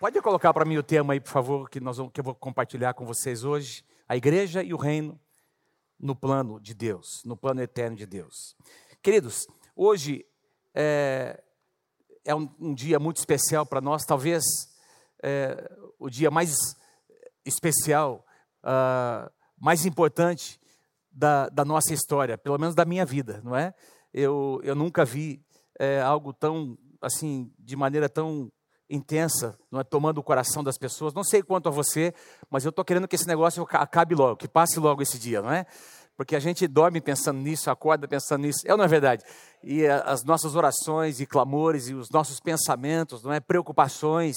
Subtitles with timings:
[0.00, 2.34] Pode colocar para mim o tema aí, por favor, que, nós vamos, que eu vou
[2.34, 3.84] compartilhar com vocês hoje.
[4.08, 5.20] A igreja e o reino
[5.98, 8.56] no plano de Deus, no plano eterno de Deus.
[9.02, 10.24] Queridos, hoje
[10.74, 11.44] é,
[12.24, 14.42] é um, um, dia muito especial para nós, talvez
[15.22, 16.56] é, o dia mais
[17.44, 18.24] especial,
[18.64, 20.58] uh, mais importante
[21.12, 23.74] da, da, nossa história, pelo menos da minha vida, não é?
[24.14, 25.44] Eu, eu nunca vi
[25.78, 28.50] é, algo tão, assim, de maneira tão
[28.90, 29.84] intensa, não é?
[29.84, 31.14] tomando o coração das pessoas.
[31.14, 32.12] Não sei quanto a você,
[32.50, 35.52] mas eu estou querendo que esse negócio acabe logo, que passe logo esse dia, não
[35.52, 35.64] é?
[36.16, 38.60] Porque a gente dorme pensando nisso, acorda pensando nisso.
[38.66, 39.24] É ou não é verdade?
[39.64, 43.40] E as nossas orações e clamores e os nossos pensamentos, não é?
[43.40, 44.36] Preocupações.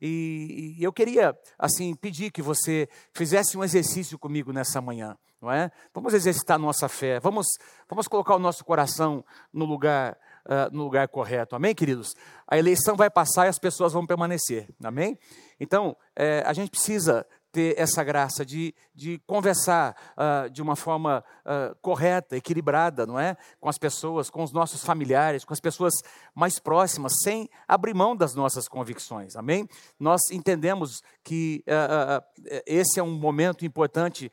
[0.00, 5.50] E, e eu queria, assim, pedir que você fizesse um exercício comigo nessa manhã, não
[5.50, 5.70] é?
[5.92, 7.46] Vamos exercitar nossa fé, vamos,
[7.90, 10.16] vamos colocar o nosso coração no lugar
[10.46, 11.56] uh, no lugar correto.
[11.56, 12.14] Amém, queridos?
[12.46, 14.68] A eleição vai passar e as pessoas vão permanecer.
[14.82, 15.18] Amém?
[15.60, 21.24] Então, é, a gente precisa ter essa graça de, de conversar uh, de uma forma
[21.44, 23.36] uh, correta, equilibrada, não é?
[23.58, 25.94] Com as pessoas, com os nossos familiares, com as pessoas
[26.34, 29.66] mais próximas, sem abrir mão das nossas convicções, amém?
[29.98, 32.22] Nós entendemos que uh,
[32.66, 34.30] esse é um momento importante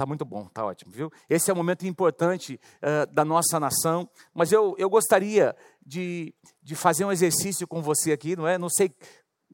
[0.00, 1.12] Está muito bom, está ótimo, viu?
[1.28, 6.74] Esse é um momento importante uh, da nossa nação, mas eu, eu gostaria de, de
[6.74, 8.56] fazer um exercício com você aqui, não é?
[8.56, 8.94] Não sei,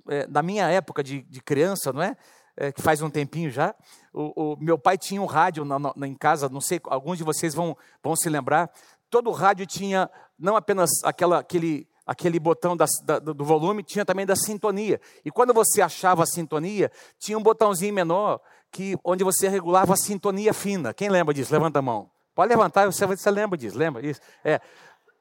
[0.09, 2.17] é, na minha época de, de criança, não é?
[2.57, 2.71] é?
[2.71, 3.75] que faz um tempinho já,
[4.15, 7.25] o, o meu pai tinha um rádio na, na, em casa, não sei, alguns de
[7.25, 8.71] vocês vão, vão se lembrar.
[9.11, 10.09] Todo rádio tinha
[10.39, 15.01] não apenas aquela, aquele, aquele botão da, da, do volume, tinha também da sintonia.
[15.25, 19.97] E quando você achava a sintonia, tinha um botãozinho menor que onde você regulava a
[19.97, 20.93] sintonia fina.
[20.93, 21.53] Quem lembra disso?
[21.53, 22.11] Levanta a mão.
[22.35, 24.21] Pode levantar, você, você lembra disso, lembra disso?
[24.45, 24.61] É,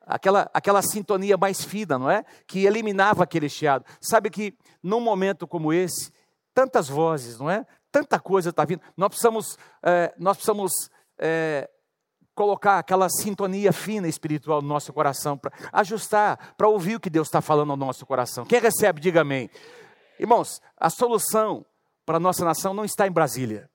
[0.06, 2.26] aquela, aquela sintonia mais fina, não é?
[2.46, 3.86] Que eliminava aquele chiado.
[4.02, 6.12] Sabe que num momento como esse,
[6.54, 7.66] tantas vozes, não é?
[7.92, 8.82] Tanta coisa está vindo.
[8.98, 10.72] Nós precisamos, é, nós precisamos
[11.18, 11.70] é,
[12.36, 17.30] colocar aquela sintonia fina espiritual no nosso coração, para ajustar, para ouvir o que Deus
[17.30, 18.46] está falando ao nosso coração.
[18.46, 19.50] Quem recebe, diga amém.
[20.20, 21.66] Irmãos, a solução
[22.06, 23.70] para a nossa nação não está em Brasília,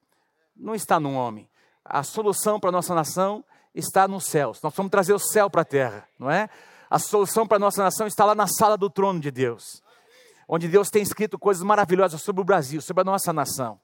[0.57, 1.49] não está num homem.
[1.85, 4.61] A solução para a nossa nação está nos céus.
[4.63, 6.49] Nós vamos trazer o céu para a terra, não é?
[6.89, 9.83] A solução para a nossa nação está lá na sala do trono de Deus,
[10.49, 13.81] onde Deus tem escrito coisas maravilhosas sobre o Brasil, sobre a nossa nação.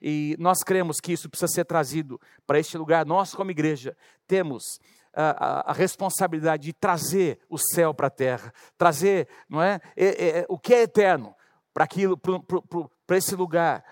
[0.00, 3.04] E nós cremos que isso precisa ser trazido para este lugar.
[3.06, 3.96] Nós, como igreja,
[4.26, 4.78] temos
[5.14, 10.40] a, a, a responsabilidade de trazer o céu para a terra, trazer, não é, é,
[10.40, 11.34] é o que é eterno
[11.72, 12.34] para aquilo, para
[13.14, 13.84] esse lugar,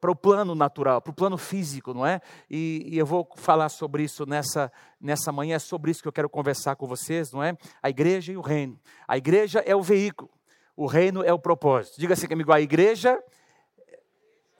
[0.00, 2.20] para o plano natural, para o plano físico, não é?
[2.48, 6.12] E, e, eu vou falar sobre isso nessa, nessa manhã, é sobre isso que eu
[6.12, 7.56] quero conversar com vocês, não é?
[7.82, 8.78] A igreja e o reino.
[9.08, 10.30] A igreja é o veículo,
[10.76, 11.98] o reino é o propósito.
[11.98, 13.20] Diga assim comigo, a igreja,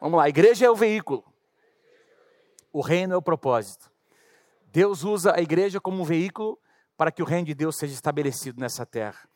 [0.00, 1.24] vamos lá, a igreja é o veículo,
[2.72, 3.92] o reino é o propósito.
[4.72, 6.58] Deus usa a igreja como um veículo
[6.96, 9.28] para que o reino de Deus seja estabelecido nessa terra.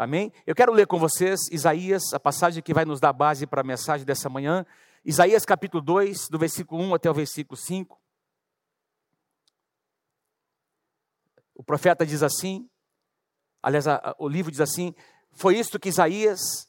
[0.00, 0.32] Amém?
[0.46, 3.62] Eu quero ler com vocês Isaías, a passagem que vai nos dar base para a
[3.62, 4.64] mensagem dessa manhã.
[5.04, 8.00] Isaías capítulo 2, do versículo 1 até o versículo 5.
[11.54, 12.66] O profeta diz assim,
[13.62, 13.84] aliás,
[14.18, 14.94] o livro diz assim:
[15.32, 16.66] Foi isto que Isaías,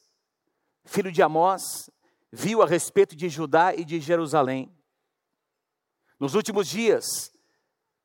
[0.84, 1.90] filho de Amós,
[2.30, 4.70] viu a respeito de Judá e de Jerusalém.
[6.20, 7.32] Nos últimos dias,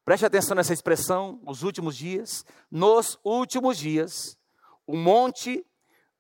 [0.06, 4.38] preste atenção nessa expressão, os últimos dias, nos últimos dias,
[4.88, 5.64] o monte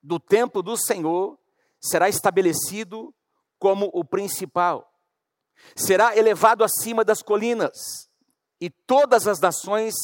[0.03, 1.39] do templo do Senhor
[1.79, 3.15] será estabelecido
[3.57, 4.93] como o principal.
[5.75, 8.09] Será elevado acima das colinas,
[8.59, 9.95] e todas as nações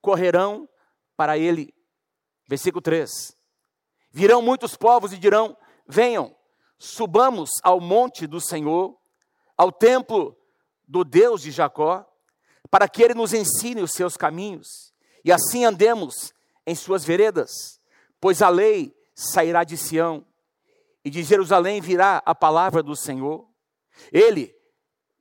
[0.00, 0.68] correrão
[1.16, 1.72] para ele.
[2.48, 3.10] Versículo 3.
[4.10, 6.34] Virão muitos povos e dirão: Venham,
[6.78, 8.98] subamos ao monte do Senhor,
[9.56, 10.36] ao templo
[10.86, 12.04] do Deus de Jacó,
[12.70, 14.92] para que ele nos ensine os seus caminhos,
[15.24, 16.32] e assim andemos
[16.66, 17.77] em suas veredas
[18.20, 20.24] Pois a lei sairá de Sião,
[21.04, 23.48] e de Jerusalém virá a palavra do Senhor.
[24.12, 24.54] Ele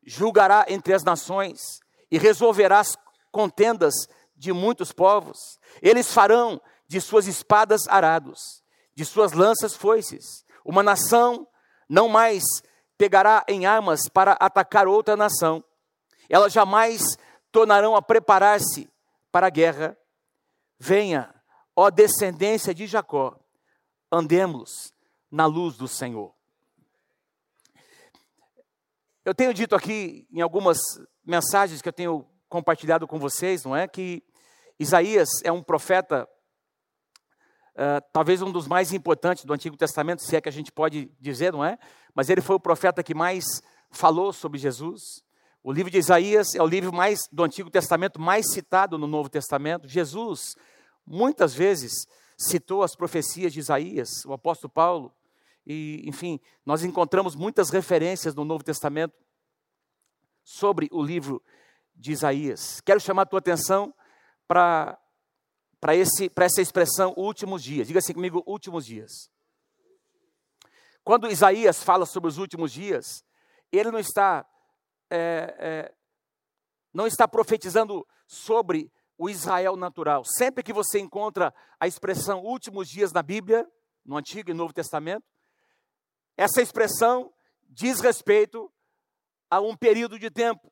[0.06, 1.80] julgará entre as nações
[2.12, 2.98] e resolverá as
[3.31, 3.94] contendas
[4.36, 5.38] de muitos povos.
[5.81, 8.63] Eles farão de suas espadas arados,
[8.95, 10.45] de suas lanças foices.
[10.66, 11.48] Uma nação
[11.89, 12.44] não mais
[12.98, 15.63] pegará em armas para atacar outra nação.
[16.30, 17.01] Elas jamais
[17.51, 18.89] tornarão a preparar-se
[19.31, 19.98] para a guerra.
[20.80, 21.33] Venha,
[21.79, 23.39] Ó descendência de Jacó,
[24.12, 24.91] andemos
[25.29, 26.33] na luz do Senhor.
[29.24, 30.79] Eu tenho dito aqui em algumas
[31.24, 33.88] mensagens que eu tenho compartilhado com vocês, não é?
[33.88, 34.24] Que
[34.79, 36.27] Isaías é um profeta
[37.75, 41.12] uh, talvez um dos mais importantes do Antigo Testamento, se é que a gente pode
[41.19, 41.77] dizer, não é?
[42.15, 43.45] Mas ele foi o profeta que mais
[43.91, 45.24] falou sobre Jesus.
[45.62, 49.29] O livro de Isaías é o livro mais do Antigo Testamento mais citado no Novo
[49.29, 49.88] Testamento.
[49.88, 50.56] Jesus
[51.07, 52.06] muitas vezes
[52.38, 55.13] citou as profecias de Isaías, o apóstolo Paulo,
[55.65, 59.15] e enfim, nós encontramos muitas referências no Novo Testamento
[60.44, 61.42] sobre o livro
[61.95, 62.80] de Isaías.
[62.81, 63.94] Quero chamar a tua atenção
[64.48, 65.00] para
[65.80, 67.86] para essa expressão últimos dias.
[67.86, 69.30] Diga assim comigo, últimos dias.
[71.03, 73.24] Quando Isaías fala sobre os últimos dias,
[73.71, 74.45] ele não está
[75.10, 75.94] é, é,
[76.94, 80.24] não está profetizando sobre o Israel natural.
[80.25, 83.68] Sempre que você encontra a expressão últimos dias na Bíblia,
[84.06, 85.25] no Antigo e Novo Testamento,
[86.36, 87.34] essa expressão
[87.64, 88.72] diz respeito
[89.50, 90.72] a um período de tempo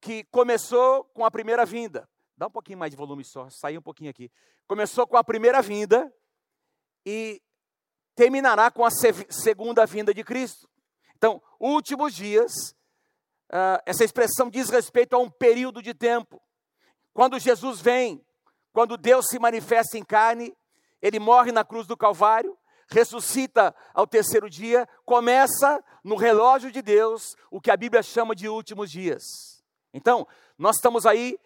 [0.00, 2.08] que começou com a primeira vinda.
[2.36, 4.30] Dá um pouquinho mais de volume só, sair um pouquinho aqui.
[4.66, 6.12] Começou com a primeira vinda
[7.04, 7.42] e
[8.14, 10.68] terminará com a segunda vinda de Cristo.
[11.16, 12.52] Então, últimos dias,
[13.52, 16.42] uh, essa expressão diz respeito a um período de tempo.
[17.12, 18.24] Quando Jesus vem,
[18.72, 20.56] quando Deus se manifesta em carne,
[21.00, 22.56] ele morre na cruz do Calvário,
[22.88, 28.48] ressuscita ao terceiro dia, começa no relógio de Deus o que a Bíblia chama de
[28.48, 29.22] últimos dias.
[29.92, 30.26] Então,
[30.56, 31.38] nós estamos aí,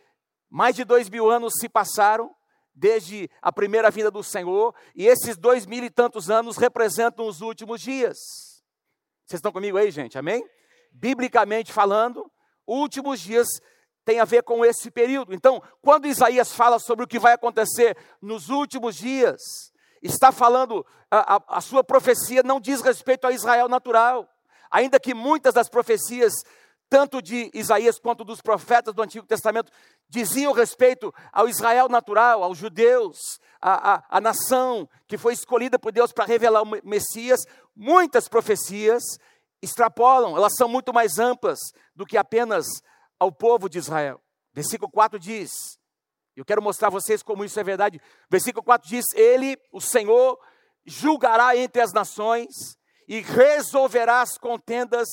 [0.48, 2.34] mais de dois mil anos se passaram
[2.74, 7.40] desde a primeira vinda do Senhor, e esses dois mil e tantos anos representam os
[7.40, 8.18] últimos dias.
[9.24, 10.18] Vocês estão comigo aí, gente?
[10.18, 10.46] Amém?
[10.92, 12.30] Biblicamente falando,
[12.66, 13.46] últimos dias
[14.06, 15.34] tem a ver com esse período.
[15.34, 19.42] Então, quando Isaías fala sobre o que vai acontecer nos últimos dias,
[20.00, 24.28] está falando, a, a, a sua profecia não diz respeito a Israel natural,
[24.70, 26.32] ainda que muitas das profecias
[26.88, 29.72] tanto de Isaías quanto dos profetas do Antigo Testamento,
[30.08, 35.90] diziam respeito ao Israel natural, aos judeus, a, a, a nação que foi escolhida por
[35.90, 37.40] Deus para revelar o Messias.
[37.74, 39.02] Muitas profecias
[39.60, 41.58] extrapolam, elas são muito mais amplas
[41.92, 42.64] do que apenas
[43.18, 44.22] ao povo de Israel.
[44.52, 45.78] Versículo 4 diz,
[46.36, 48.00] eu quero mostrar a vocês como isso é verdade.
[48.28, 50.38] Versículo 4 diz: Ele, o Senhor,
[50.84, 52.76] julgará entre as nações
[53.08, 55.08] e resolverá as contendas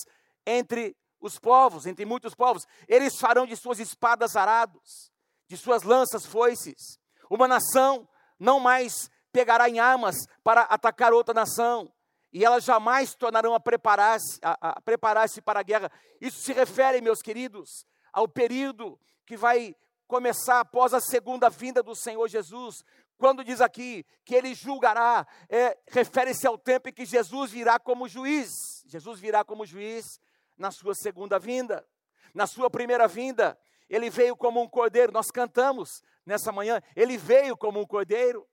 [0.45, 2.65] entre os povos, entre muitos povos.
[2.89, 5.09] Eles farão de suas espadas arados,
[5.47, 6.99] de suas lanças foices.
[7.29, 8.07] Uma nação
[8.37, 11.91] não mais pegará em armas para atacar outra nação,
[12.33, 15.91] e elas jamais tornarão a preparar-se a, a preparar para a guerra.
[16.19, 19.75] Isso se refere, meus queridos, ao período que vai
[20.07, 22.85] começar após a segunda vinda do Senhor Jesus.
[23.17, 28.07] Quando diz aqui que ele julgará, é, refere-se ao tempo em que Jesus virá como
[28.07, 28.83] juiz.
[28.85, 30.19] Jesus virá como juiz
[30.55, 31.85] na sua segunda vinda.
[32.33, 33.57] Na sua primeira vinda,
[33.89, 35.11] ele veio como um cordeiro.
[35.11, 38.47] Nós cantamos nessa manhã, ele veio como um cordeiro.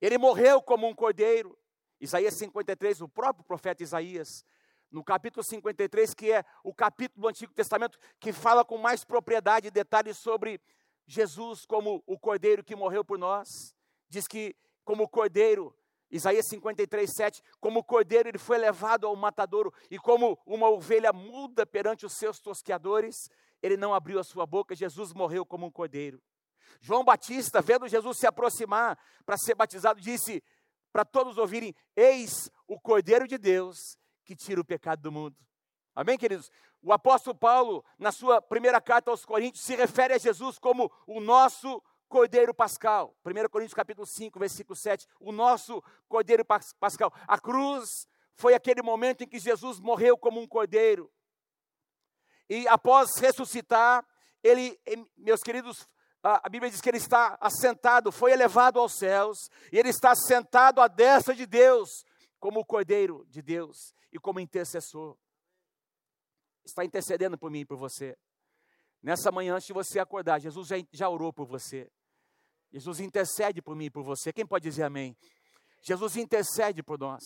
[0.00, 1.58] Ele morreu como um cordeiro.
[2.00, 4.44] Isaías 53, o próprio profeta Isaías,
[4.92, 9.68] no capítulo 53, que é o capítulo do Antigo Testamento que fala com mais propriedade
[9.68, 10.60] e detalhes sobre
[11.06, 13.74] Jesus como o cordeiro que morreu por nós.
[14.08, 14.54] Diz que,
[14.84, 15.74] como cordeiro,
[16.10, 21.64] Isaías 53, 7, como cordeiro ele foi levado ao matadouro, e como uma ovelha muda
[21.64, 23.30] perante os seus tosqueadores,
[23.62, 26.22] ele não abriu a sua boca, Jesus morreu como um cordeiro.
[26.80, 30.42] João Batista, vendo Jesus se aproximar para ser batizado, disse
[30.92, 33.96] para todos ouvirem: Eis o Cordeiro de Deus
[34.34, 35.36] que tira o pecado do mundo.
[35.94, 36.50] Amém, queridos?
[36.80, 41.20] O apóstolo Paulo, na sua primeira carta aos Coríntios, se refere a Jesus como o
[41.20, 43.14] nosso Cordeiro Pascal.
[43.24, 47.12] 1 Coríntios capítulo 5, versículo 7, o nosso Cordeiro Pascal.
[47.28, 51.12] A cruz foi aquele momento em que Jesus morreu como um cordeiro.
[52.48, 54.04] E após ressuscitar,
[54.42, 54.80] ele,
[55.16, 55.86] meus queridos,
[56.22, 60.80] a Bíblia diz que ele está assentado, foi elevado aos céus, e ele está sentado
[60.80, 62.04] à destra de Deus,
[62.42, 65.16] como o Cordeiro de Deus e como intercessor.
[66.64, 68.18] Está intercedendo por mim e por você.
[69.00, 71.88] Nessa manhã, antes de você acordar, Jesus já, já orou por você.
[72.72, 74.32] Jesus intercede por mim e por você.
[74.32, 75.16] Quem pode dizer amém?
[75.82, 77.22] Jesus intercede por nós.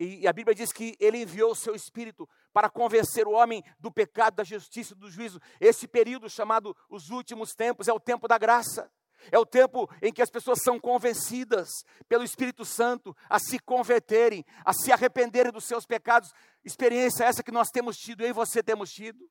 [0.00, 3.92] E a Bíblia diz que ele enviou o seu espírito para convencer o homem do
[3.92, 5.38] pecado, da justiça e do juízo.
[5.60, 8.90] Esse período chamado os últimos tempos é o tempo da graça.
[9.30, 11.68] É o tempo em que as pessoas são convencidas
[12.08, 16.32] pelo Espírito Santo a se converterem, a se arrependerem dos seus pecados.
[16.64, 19.28] Experiência essa que nós temos tido, eu e você temos tido.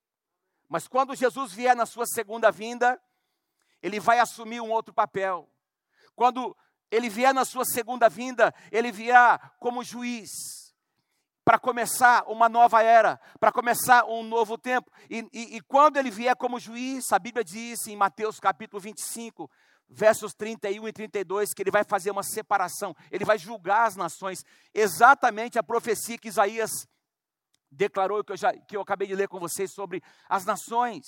[0.67, 3.01] Mas quando Jesus vier na sua segunda vinda,
[3.81, 5.49] ele vai assumir um outro papel.
[6.15, 6.55] Quando
[6.89, 10.29] ele vier na sua segunda vinda, ele virá como juiz,
[11.45, 14.89] para começar uma nova era, para começar um novo tempo.
[15.07, 19.49] E, e, e, quando ele vier como juiz, a Bíblia diz em Mateus capítulo 25,
[19.89, 24.43] versos 31 e 32, que ele vai fazer uma separação, ele vai julgar as nações.
[24.73, 26.71] Exatamente a profecia que Isaías
[27.71, 31.05] declarou, que eu, já, que eu acabei de ler com vocês sobre as nações.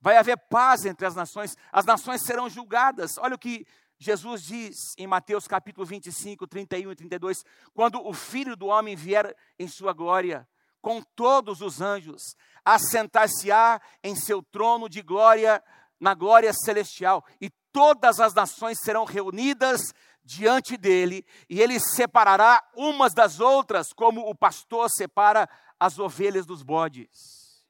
[0.00, 3.16] Vai haver paz entre as nações, as nações serão julgadas.
[3.18, 3.66] Olha o que
[3.98, 9.34] Jesus diz em Mateus capítulo 25, 31 e 32, quando o Filho do Homem vier
[9.58, 10.46] em sua glória,
[10.82, 15.62] com todos os anjos, assentar-se-á em seu trono de glória,
[16.00, 19.80] na glória celestial, e todas as nações serão reunidas
[20.22, 25.48] diante dele, e ele separará umas das outras, como o pastor separa
[25.78, 27.64] as ovelhas dos bodes.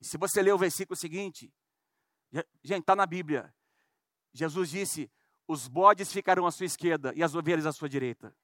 [0.00, 1.52] E se você ler o versículo seguinte,
[2.62, 3.52] gente, está na Bíblia.
[4.32, 5.10] Jesus disse:
[5.46, 8.34] os bodes ficarão à sua esquerda e as ovelhas à sua direita.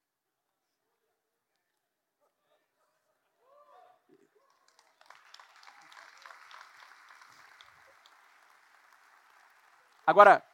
[10.06, 10.44] Agora,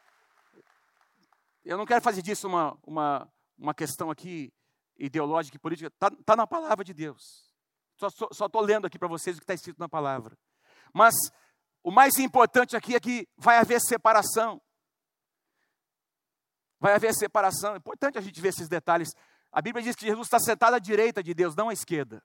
[1.63, 4.53] eu não quero fazer disso uma, uma, uma questão aqui
[4.97, 7.51] ideológica e política, está tá na palavra de Deus.
[7.97, 10.37] Só estou lendo aqui para vocês o que está escrito na palavra.
[10.93, 11.13] Mas
[11.83, 14.61] o mais importante aqui é que vai haver separação.
[16.79, 17.73] Vai haver separação.
[17.73, 19.09] É importante a gente ver esses detalhes.
[19.51, 22.23] A Bíblia diz que Jesus está sentado à direita de Deus, não à esquerda.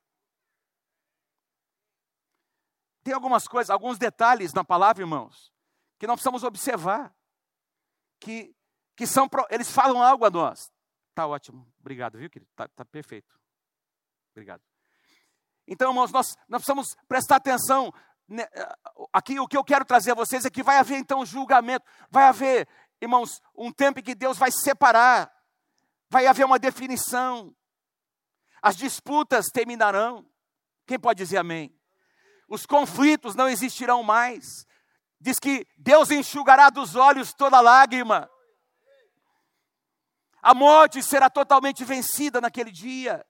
[3.03, 5.53] Tem algumas coisas, alguns detalhes na palavra, irmãos,
[5.99, 7.15] que nós precisamos observar.
[8.19, 8.55] Que,
[8.97, 10.71] que são, eles falam algo a nós.
[11.15, 12.51] Tá ótimo, obrigado, viu, querido?
[12.55, 13.39] Tá, tá perfeito.
[14.33, 14.63] Obrigado.
[15.67, 17.93] Então, irmãos, nós, nós precisamos prestar atenção.
[18.29, 18.47] Né,
[19.13, 22.25] aqui o que eu quero trazer a vocês é que vai haver então julgamento, vai
[22.25, 22.69] haver,
[23.01, 25.33] irmãos, um tempo em que Deus vai separar,
[26.09, 27.55] vai haver uma definição,
[28.63, 30.29] as disputas terminarão.
[30.87, 31.75] Quem pode dizer amém?
[32.49, 34.45] Os conflitos não existirão mais.
[35.27, 38.31] Diz que Deus enxugará dos olhos toda lágrima.
[40.41, 43.27] A morte será totalmente vencida naquele dia.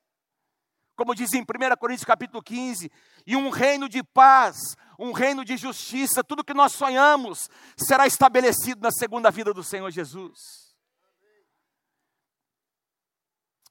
[0.95, 1.45] Como diz em 1
[1.81, 2.93] Coríntios capítulo 15,
[3.27, 7.49] e um reino de paz, um reino de justiça, tudo que nós sonhamos
[7.79, 10.77] será estabelecido na segunda vida do Senhor Jesus.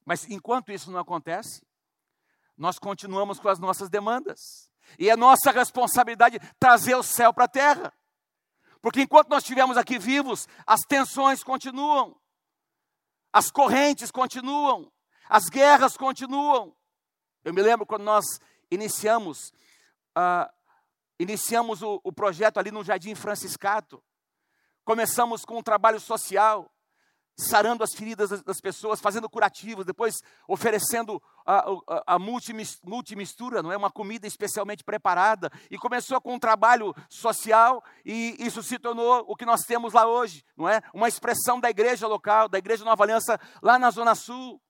[0.04, 1.64] Mas enquanto isso não acontece,
[2.58, 4.72] nós continuamos com as nossas demandas.
[4.98, 7.94] E é nossa responsabilidade trazer o céu para a terra.
[8.86, 12.16] Porque enquanto nós estivermos aqui vivos, as tensões continuam.
[13.34, 14.92] As correntes continuam,
[15.28, 16.72] as guerras continuam.
[17.44, 18.24] Eu me lembro quando nós
[18.70, 19.52] iniciamos,
[20.16, 20.48] uh,
[21.20, 24.04] iniciamos o, o projeto ali no Jardim Franciscato.
[24.84, 26.72] Começamos com um trabalho social,
[27.38, 30.16] sarando as feridas das pessoas, fazendo curativos, depois
[30.48, 36.40] oferecendo a, a, a multimistura, não é uma comida especialmente preparada, e começou com um
[36.40, 40.82] trabalho social e isso se tornou o que nós temos lá hoje, não é?
[40.94, 44.62] Uma expressão da igreja local, da igreja Nova Aliança lá na Zona Sul,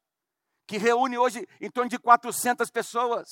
[0.67, 3.27] que reúne hoje em torno de 400 pessoas.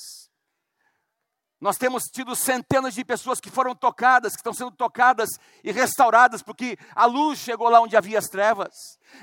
[1.60, 5.28] Nós temos tido centenas de pessoas que foram tocadas, que estão sendo tocadas
[5.62, 8.74] e restauradas, porque a luz chegou lá onde havia as trevas.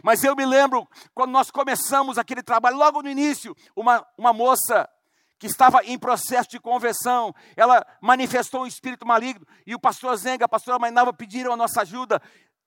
[0.04, 4.90] Mas eu me lembro, quando nós começamos aquele trabalho, logo no início, uma, uma moça
[5.38, 10.46] que estava em processo de conversão, ela manifestou um espírito maligno, e o pastor Zenga,
[10.46, 12.22] a pastora Mainava pediram a nossa ajuda.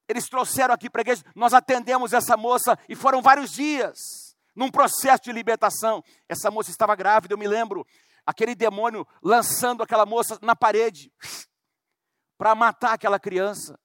[0.09, 3.97] Eles trouxeram aqui para a igreja, nós atendemos essa moça, e foram vários dias,
[4.53, 6.03] num processo de libertação.
[6.27, 7.87] Essa moça estava grávida, eu me lembro,
[8.25, 11.11] aquele demônio lançando aquela moça na parede
[12.37, 13.79] para matar aquela criança.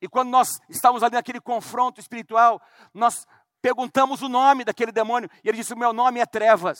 [0.00, 2.60] E quando nós estávamos ali naquele confronto espiritual,
[2.94, 3.26] nós
[3.60, 6.78] perguntamos o nome daquele demônio e ele disse: O meu nome é Trevas.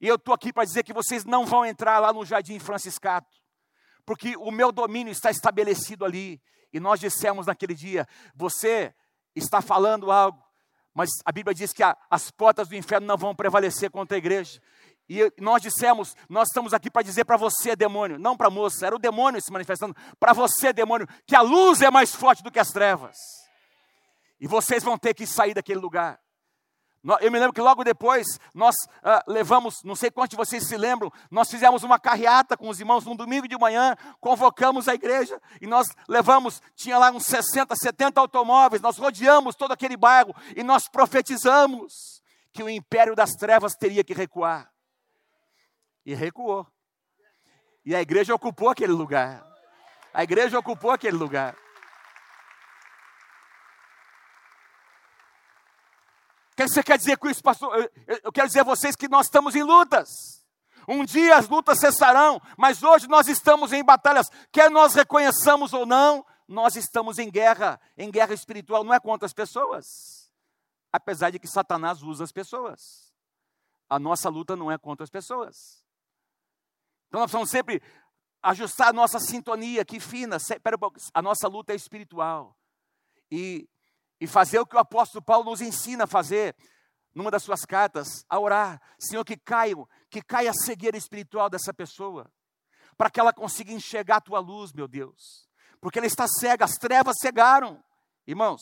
[0.00, 3.36] E eu estou aqui para dizer que vocês não vão entrar lá no Jardim Franciscato,
[4.04, 6.42] porque o meu domínio está estabelecido ali.
[6.72, 8.94] E nós dissemos naquele dia: Você
[9.34, 10.42] está falando algo,
[10.94, 14.18] mas a Bíblia diz que a, as portas do inferno não vão prevalecer contra a
[14.18, 14.60] igreja.
[15.08, 18.86] E nós dissemos, nós estamos aqui para dizer para você, demônio, não para a moça,
[18.86, 22.50] era o demônio se manifestando, para você, demônio, que a luz é mais forte do
[22.50, 23.16] que as trevas.
[24.40, 26.18] E vocês vão ter que sair daquele lugar.
[27.20, 30.74] Eu me lembro que logo depois nós uh, levamos, não sei quantos de vocês se
[30.74, 35.38] lembram, nós fizemos uma carreata com os irmãos num domingo de manhã, convocamos a igreja
[35.60, 40.62] e nós levamos, tinha lá uns 60, 70 automóveis, nós rodeamos todo aquele bairro e
[40.62, 42.22] nós profetizamos
[42.54, 44.73] que o império das trevas teria que recuar
[46.04, 46.66] e recuou.
[47.84, 49.44] E a igreja ocupou aquele lugar.
[50.12, 51.56] A igreja ocupou aquele lugar.
[56.52, 57.90] O que você quer dizer com isso, pastor?
[58.22, 60.44] Eu, quero dizer a vocês que nós estamos em lutas.
[60.86, 65.84] Um dia as lutas cessarão, mas hoje nós estamos em batalhas, quer nós reconheçamos ou
[65.84, 70.30] não, nós estamos em guerra, em guerra espiritual, não é contra as pessoas.
[70.92, 73.12] Apesar de que Satanás usa as pessoas.
[73.88, 75.83] A nossa luta não é contra as pessoas.
[77.14, 77.80] Então nós precisamos sempre
[78.42, 80.36] ajustar a nossa sintonia aqui fina.
[81.14, 82.58] A nossa luta é espiritual.
[83.30, 83.68] E,
[84.20, 86.56] e fazer o que o apóstolo Paulo nos ensina a fazer
[87.14, 89.76] numa das suas cartas, a orar, Senhor, que caia,
[90.10, 92.28] que caia a cegueira espiritual dessa pessoa,
[92.96, 95.48] para que ela consiga enxergar a tua luz, meu Deus,
[95.80, 97.80] porque ela está cega, as trevas cegaram.
[98.26, 98.60] Irmãos,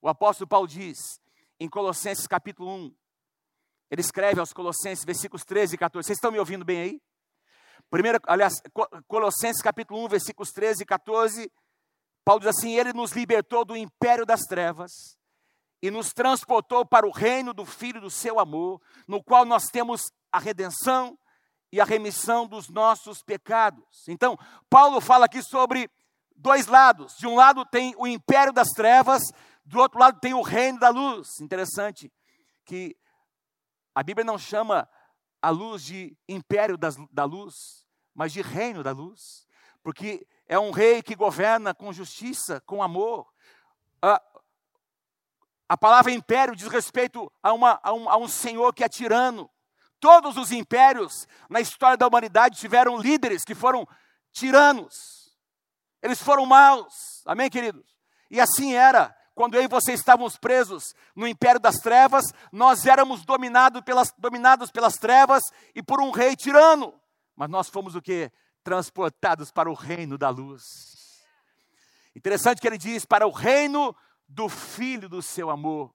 [0.00, 1.20] o apóstolo Paulo diz
[1.60, 2.96] em Colossenses capítulo 1,
[3.90, 6.06] ele escreve aos Colossenses, versículos 13 e 14.
[6.06, 7.02] Vocês estão me ouvindo bem aí?
[7.90, 8.54] Primeiro, aliás,
[9.06, 11.52] Colossenses capítulo 1, versículos 13 e 14.
[12.24, 14.90] Paulo diz assim: Ele nos libertou do império das trevas
[15.80, 20.02] e nos transportou para o reino do Filho do seu amor, no qual nós temos
[20.32, 21.16] a redenção
[21.70, 24.08] e a remissão dos nossos pecados.
[24.08, 24.36] Então,
[24.68, 25.88] Paulo fala aqui sobre
[26.34, 27.14] dois lados.
[27.18, 29.22] De um lado tem o império das trevas,
[29.64, 31.28] do outro lado tem o reino da luz.
[31.40, 32.12] Interessante
[32.64, 32.96] que
[33.94, 34.88] a Bíblia não chama
[35.46, 39.46] a luz de império das, da luz, mas de reino da luz,
[39.80, 43.32] porque é um rei que governa com justiça, com amor.
[44.02, 44.20] A,
[45.68, 49.48] a palavra império diz respeito a, uma, a, um, a um senhor que é tirano.
[50.00, 53.86] Todos os impérios na história da humanidade tiveram líderes que foram
[54.32, 55.38] tiranos.
[56.02, 57.22] Eles foram maus.
[57.24, 57.86] Amém, queridos?
[58.28, 59.16] E assim era.
[59.36, 64.70] Quando eu e você estávamos presos no império das trevas, nós éramos dominados pelas, dominados
[64.70, 65.42] pelas trevas
[65.74, 66.98] e por um rei tirano.
[67.36, 68.32] Mas nós fomos o que?
[68.64, 70.64] Transportados para o reino da luz.
[72.16, 73.94] Interessante que ele diz: para o reino
[74.26, 75.94] do filho do seu amor.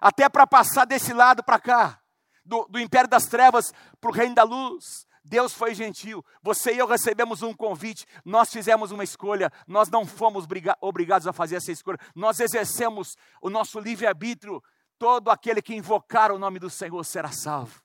[0.00, 2.00] Até para passar desse lado para cá,
[2.44, 5.04] do, do império das trevas para o reino da luz.
[5.28, 6.24] Deus foi gentil.
[6.42, 10.46] Você e eu recebemos um convite, nós fizemos uma escolha, nós não fomos
[10.80, 14.62] obrigados a fazer essa escolha, nós exercemos o nosso livre-arbítrio.
[14.98, 17.80] Todo aquele que invocar o nome do Senhor será salvo.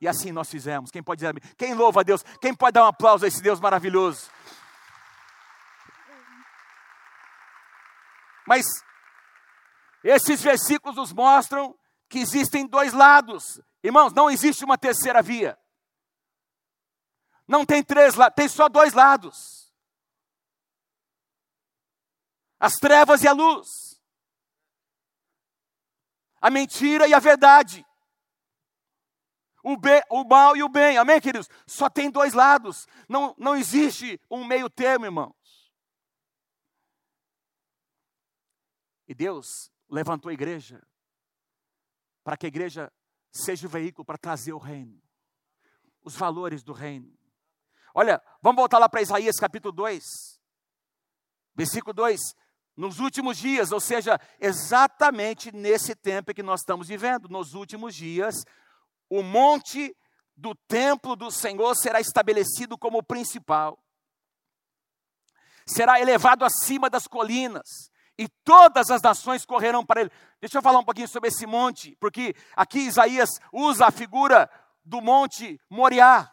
[0.00, 0.90] E assim nós fizemos.
[0.90, 1.42] Quem pode dizer amém?
[1.56, 2.24] Quem louva a Deus?
[2.40, 4.28] Quem pode dar um aplauso a esse Deus maravilhoso?
[8.46, 8.64] Mas
[10.02, 11.76] esses versículos nos mostram
[12.08, 13.60] que existem dois lados.
[13.84, 15.58] Irmãos, não existe uma terceira via.
[17.48, 19.72] Não tem três lados, tem só dois lados:
[22.60, 24.00] as trevas e a luz,
[26.40, 27.86] a mentira e a verdade,
[29.64, 29.76] o,
[30.10, 31.48] o mal e o bem, amém, queridos?
[31.66, 35.34] Só tem dois lados, não, não existe um meio termo, irmãos.
[39.08, 40.86] E Deus levantou a igreja
[42.22, 42.92] para que a igreja
[43.32, 45.02] seja o veículo para trazer o reino,
[46.02, 47.17] os valores do reino.
[48.00, 50.04] Olha, vamos voltar lá para Isaías capítulo 2,
[51.52, 52.20] versículo 2.
[52.76, 58.36] Nos últimos dias, ou seja, exatamente nesse tempo que nós estamos vivendo, nos últimos dias,
[59.10, 59.96] o monte
[60.36, 63.76] do templo do Senhor será estabelecido como principal,
[65.66, 70.12] será elevado acima das colinas, e todas as nações correrão para ele.
[70.40, 74.48] Deixa eu falar um pouquinho sobre esse monte, porque aqui Isaías usa a figura
[74.84, 76.32] do monte Moriá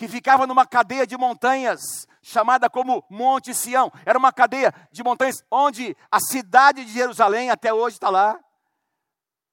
[0.00, 1.78] que ficava numa cadeia de montanhas,
[2.22, 3.92] chamada como Monte Sião.
[4.06, 8.40] Era uma cadeia de montanhas onde a cidade de Jerusalém até hoje está lá.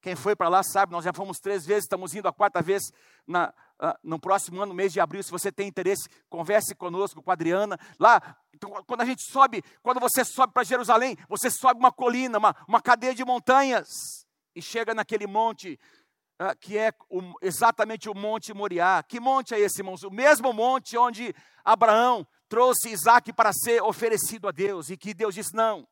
[0.00, 2.82] Quem foi para lá sabe, nós já fomos três vezes, estamos indo a quarta vez
[3.26, 5.22] na, uh, no próximo ano, mês de abril.
[5.22, 7.78] Se você tem interesse, converse conosco, com a Adriana.
[8.00, 12.38] Lá, então, quando a gente sobe, quando você sobe para Jerusalém, você sobe uma colina,
[12.38, 13.86] uma, uma cadeia de montanhas,
[14.58, 15.78] e chega naquele monte
[16.60, 16.92] que é
[17.42, 19.02] exatamente o Monte Moriá.
[19.02, 20.02] Que monte é esse, irmãos?
[20.02, 25.34] O mesmo monte onde Abraão trouxe Isaac para ser oferecido a Deus e que Deus
[25.34, 25.86] disse: Não,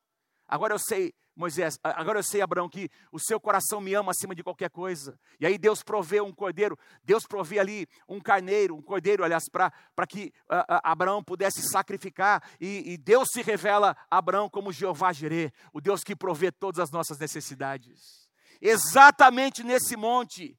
[0.46, 4.35] agora eu sei, Moisés, agora eu sei, Abraão, que o seu coração me ama acima
[4.35, 5.18] de qualquer coisa.
[5.38, 10.06] E aí Deus provê um cordeiro, Deus provê ali um carneiro, um cordeiro, aliás, para
[10.09, 12.42] que uh, uh, Abraão pudesse sacrificar.
[12.59, 16.80] E, e, Deus se revela a Abraão como Jeová Jireh, o Deus que provê todas
[16.80, 18.26] as nossas necessidades
[18.61, 20.59] exatamente nesse monte.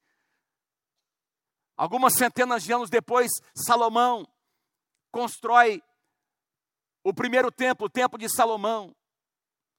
[1.75, 4.27] Algumas centenas de anos depois, Salomão
[5.11, 5.81] constrói
[7.03, 8.95] o primeiro templo, o templo de Salomão,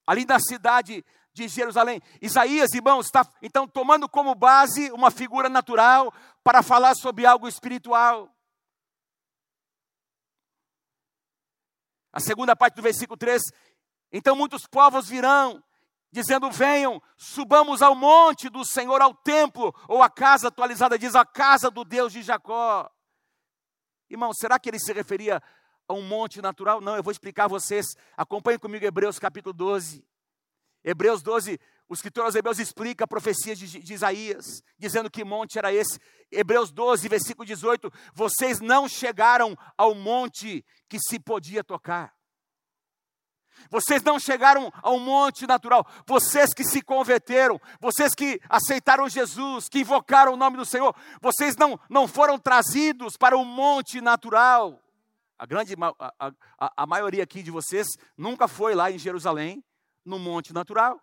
[0.06, 2.00] ali na cidade de Jerusalém.
[2.22, 8.34] Isaías, irmãos, está então tomando como base uma figura natural para falar sobre algo espiritual.
[12.12, 13.40] A segunda parte do versículo 3:
[14.12, 15.62] Então muitos povos virão
[16.10, 21.24] dizendo: Venham, subamos ao monte do Senhor, ao templo, ou a casa atualizada diz a
[21.24, 22.90] casa do Deus de Jacó.
[24.10, 25.42] Irmão, será que ele se referia
[25.86, 26.80] a um monte natural?
[26.80, 27.86] Não, eu vou explicar a vocês.
[28.16, 30.06] Acompanhem comigo Hebreus capítulo 12.
[30.82, 35.58] Hebreus 12, o escritor aos Hebreus explica a profecia de, de, Isaías, dizendo que monte
[35.58, 35.98] era esse.
[36.30, 42.17] Hebreus 12, versículo 18: Vocês não chegaram ao monte que se podia tocar.
[43.70, 45.86] Vocês não chegaram ao monte natural.
[46.06, 51.56] Vocês que se converteram, vocês que aceitaram Jesus, que invocaram o nome do Senhor, vocês
[51.56, 54.80] não, não foram trazidos para o monte natural.
[55.38, 59.62] A grande a, a, a maioria aqui de vocês nunca foi lá em Jerusalém,
[60.04, 61.00] no monte natural.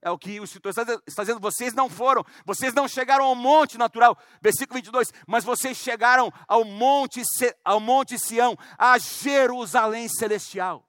[0.00, 3.76] É o que o escritor está dizendo, vocês não foram, vocês não chegaram ao monte
[3.76, 4.16] natural.
[4.40, 7.20] Versículo 22, mas vocês chegaram ao monte,
[7.64, 10.87] ao monte Sião, a Jerusalém celestial.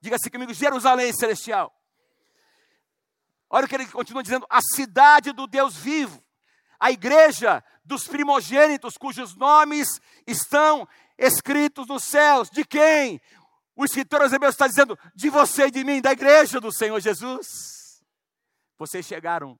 [0.00, 1.72] Diga assim comigo, Jerusalém celestial.
[3.48, 6.22] Olha o que ele continua dizendo: a cidade do Deus vivo,
[6.78, 9.88] a igreja dos primogênitos, cujos nomes
[10.26, 12.50] estão escritos nos céus.
[12.50, 13.20] De quem?
[13.74, 17.00] O escritor aos Hebreus está dizendo: de você e de mim, da igreja do Senhor
[17.00, 18.02] Jesus.
[18.78, 19.58] Vocês chegaram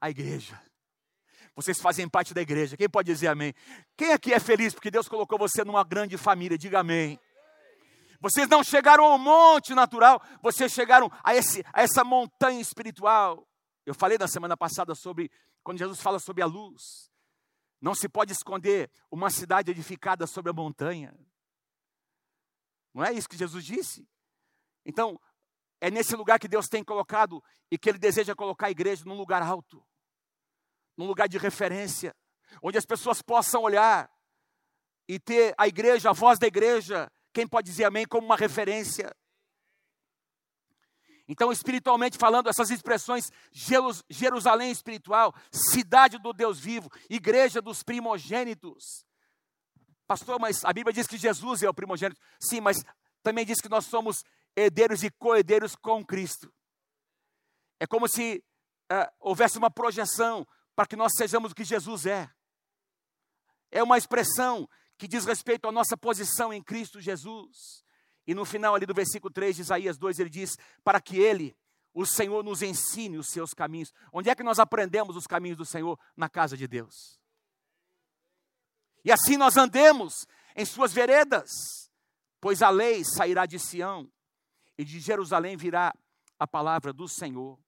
[0.00, 0.60] à igreja.
[1.54, 2.76] Vocês fazem parte da igreja.
[2.76, 3.54] Quem pode dizer amém?
[3.96, 6.56] Quem aqui é feliz porque Deus colocou você numa grande família?
[6.56, 7.20] Diga amém.
[8.22, 13.48] Vocês não chegaram ao monte natural, vocês chegaram a, esse, a essa montanha espiritual.
[13.84, 15.28] Eu falei na semana passada sobre,
[15.60, 17.10] quando Jesus fala sobre a luz.
[17.80, 21.12] Não se pode esconder uma cidade edificada sobre a montanha.
[22.94, 24.08] Não é isso que Jesus disse?
[24.86, 25.20] Então,
[25.80, 29.16] é nesse lugar que Deus tem colocado e que Ele deseja colocar a igreja num
[29.16, 29.84] lugar alto,
[30.96, 32.14] num lugar de referência,
[32.62, 34.08] onde as pessoas possam olhar
[35.08, 39.14] e ter a igreja, a voz da igreja, quem pode dizer amém como uma referência?
[41.28, 43.30] Então, espiritualmente falando, essas expressões,
[44.10, 49.06] Jerusalém espiritual, cidade do Deus vivo, igreja dos primogênitos.
[50.06, 52.20] Pastor, mas a Bíblia diz que Jesus é o primogênito.
[52.38, 52.84] Sim, mas
[53.22, 56.52] também diz que nós somos herdeiros e co-herdeiros com Cristo.
[57.80, 58.44] É como se
[58.92, 62.30] uh, houvesse uma projeção para que nós sejamos o que Jesus é.
[63.70, 64.68] É uma expressão
[65.02, 67.84] que diz respeito à nossa posição em Cristo Jesus.
[68.24, 71.56] E no final ali do versículo 3 de Isaías 2, ele diz: Para que ele,
[71.92, 73.92] o Senhor, nos ensine os seus caminhos.
[74.12, 75.98] Onde é que nós aprendemos os caminhos do Senhor?
[76.16, 77.18] Na casa de Deus.
[79.04, 81.50] E assim nós andemos em suas veredas,
[82.40, 84.08] pois a lei sairá de Sião,
[84.78, 85.92] e de Jerusalém virá
[86.38, 87.58] a palavra do Senhor.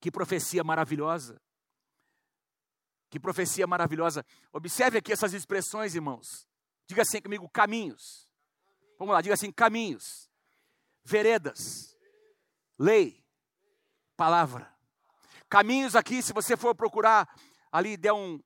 [0.00, 1.42] Que profecia maravilhosa.
[3.12, 4.24] Que profecia maravilhosa.
[4.50, 6.48] Observe aqui essas expressões, irmãos.
[6.86, 8.26] Diga assim comigo: caminhos.
[8.98, 10.30] Vamos lá, diga assim: caminhos,
[11.04, 11.94] veredas,
[12.78, 13.22] lei,
[14.16, 14.74] palavra.
[15.46, 17.28] Caminhos aqui, se você for procurar,
[17.70, 18.40] ali der um.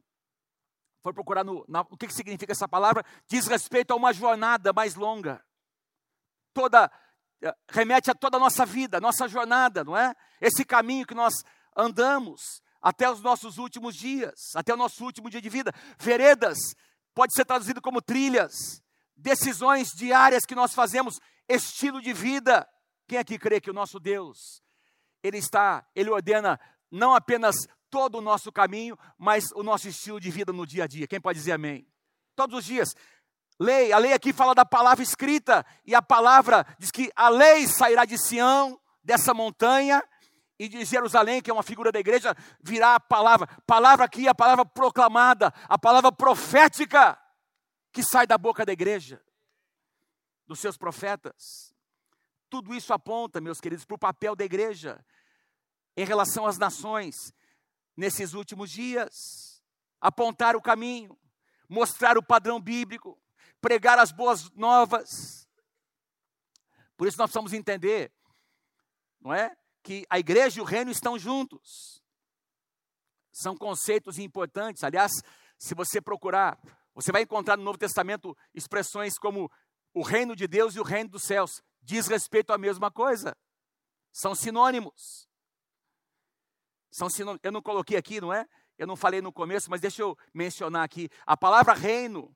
[1.00, 4.72] For procurar no, na, o que, que significa essa palavra, diz respeito a uma jornada
[4.72, 5.46] mais longa.
[6.52, 6.90] Toda,
[7.40, 10.12] eh, remete a toda a nossa vida, nossa jornada, não é?
[10.40, 11.35] Esse caminho que nós
[11.76, 15.72] andamos até os nossos últimos dias, até o nosso último dia de vida.
[15.99, 16.57] Veredas
[17.12, 18.81] pode ser traduzido como trilhas,
[19.16, 21.18] decisões diárias que nós fazemos,
[21.49, 22.64] estilo de vida.
[23.09, 24.62] Quem aqui crê que o nosso Deus,
[25.20, 27.57] ele está, ele ordena não apenas
[27.90, 31.09] todo o nosso caminho, mas o nosso estilo de vida no dia a dia.
[31.09, 31.88] Quem pode dizer amém?
[32.37, 32.94] Todos os dias.
[33.59, 37.66] Lei, a lei aqui fala da palavra escrita, e a palavra diz que a lei
[37.66, 40.01] sairá de Sião, dessa montanha,
[40.59, 43.47] e de Jerusalém, que é uma figura da igreja, virá a palavra.
[43.66, 47.19] Palavra aqui, a palavra proclamada, a palavra profética
[47.92, 49.23] que sai da boca da igreja,
[50.47, 51.75] dos seus profetas.
[52.49, 55.05] Tudo isso aponta, meus queridos, para o papel da igreja
[55.97, 57.33] em relação às nações
[57.97, 59.62] nesses últimos dias.
[60.01, 61.19] Apontar o caminho,
[61.69, 63.21] mostrar o padrão bíblico,
[63.61, 65.49] pregar as boas novas.
[66.97, 68.12] Por isso nós precisamos entender,
[69.21, 69.57] não é?
[69.87, 72.03] Que a igreja e o reino estão juntos.
[73.31, 74.83] São conceitos importantes.
[74.83, 75.12] Aliás,
[75.57, 76.59] se você procurar,
[76.92, 79.49] você vai encontrar no Novo Testamento expressões como
[79.94, 81.62] o reino de Deus e o reino dos céus.
[81.81, 83.37] Diz respeito à mesma coisa.
[84.12, 85.29] São sinônimos.
[86.90, 87.44] São sinônimos.
[87.44, 88.44] Eu não coloquei aqui, não é?
[88.77, 91.09] Eu não falei no começo, mas deixa eu mencionar aqui.
[91.25, 92.35] A palavra reino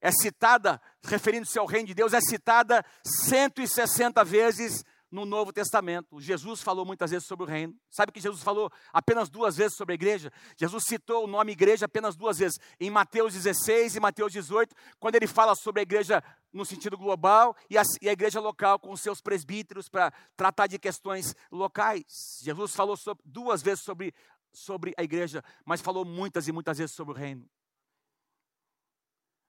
[0.00, 6.20] é citada, referindo-se ao reino de Deus, é citada 160 vezes no Novo Testamento.
[6.20, 7.74] Jesus falou muitas vezes sobre o reino.
[7.90, 10.32] Sabe que Jesus falou apenas duas vezes sobre a igreja?
[10.56, 15.14] Jesus citou o nome igreja apenas duas vezes, em Mateus 16 e Mateus 18, quando
[15.14, 18.96] ele fala sobre a igreja no sentido global e a, e a igreja local com
[18.96, 22.40] seus presbíteros para tratar de questões locais.
[22.42, 24.14] Jesus falou sobre, duas vezes sobre
[24.52, 27.48] sobre a igreja, mas falou muitas e muitas vezes sobre o reino.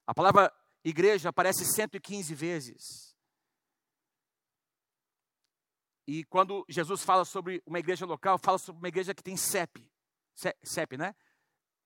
[0.06, 0.52] A palavra
[0.84, 3.09] igreja aparece 115 vezes.
[6.12, 9.88] E quando Jesus fala sobre uma igreja local, fala sobre uma igreja que tem CEP.
[10.60, 11.14] CEP, né?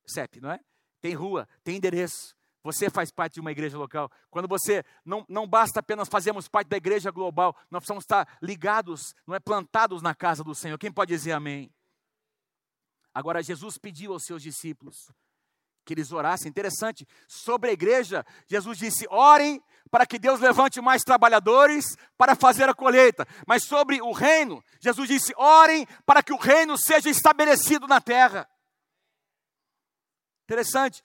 [0.07, 0.61] CEP, não é?
[1.03, 2.35] Tem rua, tem endereço.
[2.63, 4.11] Você faz parte de uma igreja local.
[4.31, 9.15] Quando você não, não basta apenas fazermos parte da igreja global, nós precisamos estar ligados,
[9.27, 10.79] não é plantados na casa do Senhor.
[10.79, 11.71] Quem pode dizer amém?
[13.13, 15.13] Agora Jesus pediu aos seus discípulos
[15.85, 16.49] que eles orassem.
[16.49, 21.85] Interessante, sobre a igreja, Jesus disse: orem para que Deus levante mais trabalhadores
[22.17, 23.27] para fazer a colheita.
[23.47, 28.49] Mas sobre o reino, Jesus disse: orem para que o reino seja estabelecido na terra.
[30.45, 31.03] Interessante.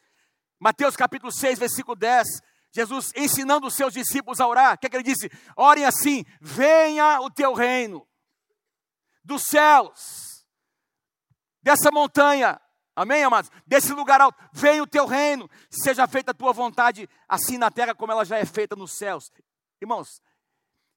[0.59, 2.27] Mateus capítulo 6, versículo 10.
[2.71, 4.75] Jesus ensinando os seus discípulos a orar.
[4.75, 5.29] O que, é que ele disse?
[5.55, 8.07] Orem assim: venha o teu reino
[9.23, 10.45] dos céus,
[11.61, 12.59] dessa montanha,
[12.99, 13.49] Amém, amados?
[13.65, 17.95] Desse lugar alto, venha o teu reino, seja feita a tua vontade, assim na terra
[17.95, 19.31] como ela já é feita nos céus.
[19.81, 20.21] Irmãos,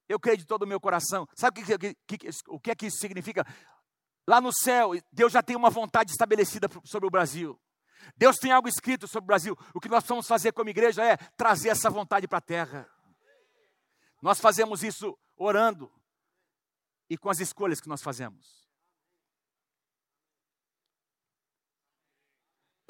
[0.09, 1.29] eu creio de todo o meu coração.
[1.37, 3.47] Sabe o que, que, que, o que é que isso significa?
[4.27, 7.57] Lá no céu, Deus já tem uma vontade estabelecida sobre o Brasil.
[8.17, 9.57] Deus tem algo escrito sobre o Brasil.
[9.73, 12.91] O que nós vamos fazer como igreja é trazer essa vontade para a terra.
[14.21, 15.88] Nós fazemos isso orando
[17.09, 18.62] e com as escolhas que nós fazemos.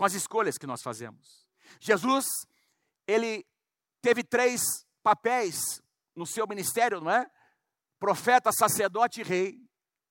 [0.03, 1.47] Com as escolhas que nós fazemos.
[1.79, 2.27] Jesus,
[3.07, 3.47] ele
[4.01, 4.61] teve três
[5.01, 5.81] papéis
[6.17, 7.25] no seu ministério, não é?
[8.01, 9.61] Profeta, sacerdote e rei.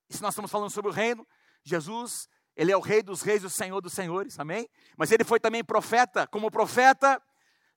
[0.10, 1.28] E se nós estamos falando sobre o reino,
[1.66, 4.66] Jesus, ele é o rei dos reis, o senhor dos senhores, amém?
[4.96, 6.26] Mas ele foi também profeta.
[6.26, 7.22] Como profeta,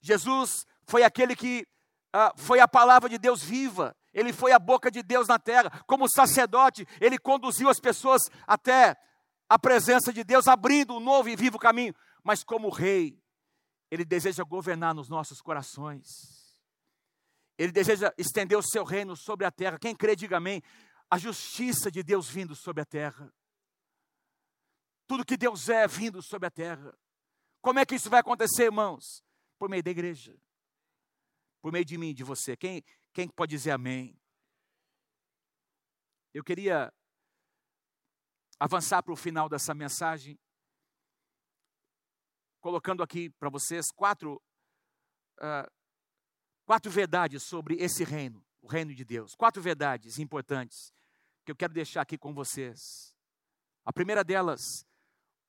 [0.00, 1.66] Jesus foi aquele que
[2.12, 3.92] ah, foi a palavra de Deus viva.
[4.12, 5.82] Ele foi a boca de Deus na terra.
[5.84, 8.96] Como sacerdote, ele conduziu as pessoas até
[9.48, 11.94] a presença de Deus, abrindo um novo e vivo caminho.
[12.22, 13.22] Mas como rei,
[13.90, 16.44] ele deseja governar nos nossos corações.
[17.56, 19.78] Ele deseja estender o seu reino sobre a terra.
[19.78, 20.62] Quem crê, diga amém.
[21.10, 23.32] A justiça de Deus vindo sobre a terra.
[25.06, 26.96] Tudo que Deus é vindo sobre a terra.
[27.60, 29.22] Como é que isso vai acontecer, irmãos?
[29.58, 30.36] Por meio da igreja.
[31.60, 32.56] Por meio de mim, de você.
[32.56, 34.18] Quem, quem pode dizer amém?
[36.32, 36.92] Eu queria
[38.64, 40.38] avançar para o final dessa mensagem,
[42.62, 44.42] colocando aqui para vocês quatro,
[45.38, 45.70] uh,
[46.64, 49.34] quatro verdades sobre esse reino, o reino de Deus.
[49.34, 50.94] Quatro verdades importantes
[51.44, 53.14] que eu quero deixar aqui com vocês.
[53.84, 54.86] A primeira delas,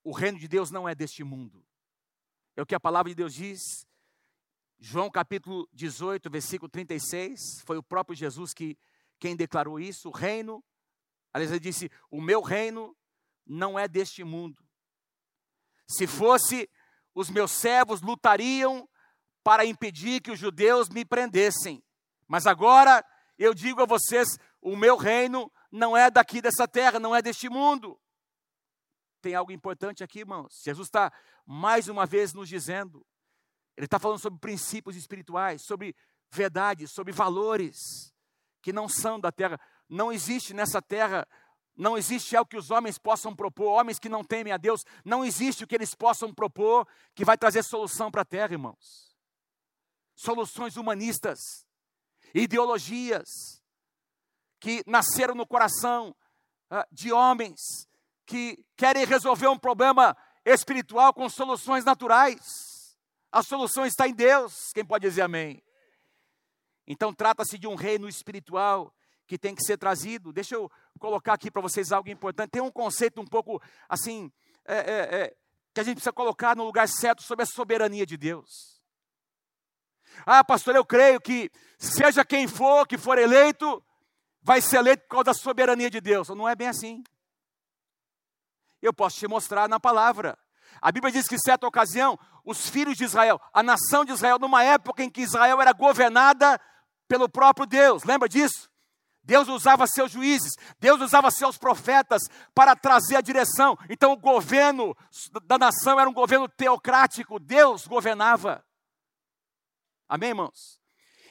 [0.04, 1.64] o reino de Deus não é deste mundo.
[2.54, 3.86] É o que a palavra de Deus diz.
[4.78, 8.78] João capítulo 18, versículo 36, foi o próprio Jesus que
[9.18, 10.62] quem declarou isso, o reino
[11.36, 12.96] Aliás, ele disse: O meu reino
[13.46, 14.62] não é deste mundo.
[15.88, 16.68] Se fosse,
[17.14, 18.88] os meus servos lutariam
[19.44, 21.82] para impedir que os judeus me prendessem.
[22.26, 23.04] Mas agora
[23.38, 24.28] eu digo a vocês:
[24.60, 28.00] o meu reino não é daqui dessa terra, não é deste mundo.
[29.20, 30.60] Tem algo importante aqui, irmãos.
[30.64, 31.12] Jesus está
[31.44, 33.06] mais uma vez nos dizendo,
[33.76, 35.94] ele está falando sobre princípios espirituais, sobre
[36.30, 37.76] verdades, sobre valores
[38.60, 39.60] que não são da terra.
[39.88, 41.26] Não existe nessa terra,
[41.76, 45.24] não existe algo que os homens possam propor, homens que não temem a Deus, não
[45.24, 49.14] existe o que eles possam propor que vai trazer solução para a terra, irmãos.
[50.14, 51.38] Soluções humanistas,
[52.34, 53.62] ideologias
[54.58, 56.16] que nasceram no coração
[56.70, 57.60] uh, de homens
[58.24, 62.96] que querem resolver um problema espiritual com soluções naturais.
[63.30, 64.72] A solução está em Deus.
[64.72, 65.62] Quem pode dizer amém?
[66.86, 68.94] Então trata-se de um reino espiritual
[69.26, 70.32] que tem que ser trazido.
[70.32, 72.50] Deixa eu colocar aqui para vocês algo importante.
[72.50, 74.30] Tem um conceito um pouco assim,
[74.64, 75.36] é, é, é,
[75.72, 78.80] que a gente precisa colocar no lugar certo sobre a soberania de Deus.
[80.24, 83.82] Ah, pastor, eu creio que seja quem for que for eleito,
[84.42, 86.28] vai ser eleito por causa da soberania de Deus.
[86.28, 87.02] Não é bem assim.
[88.80, 90.38] Eu posso te mostrar na palavra.
[90.80, 94.38] A Bíblia diz que, em certa ocasião, os filhos de Israel, a nação de Israel,
[94.38, 96.60] numa época em que Israel era governada
[97.08, 98.70] pelo próprio Deus, lembra disso?
[99.26, 102.22] Deus usava seus juízes, Deus usava seus profetas
[102.54, 103.76] para trazer a direção.
[103.90, 104.96] Então o governo
[105.42, 108.64] da nação era um governo teocrático, Deus governava.
[110.08, 110.80] Amém, irmãos?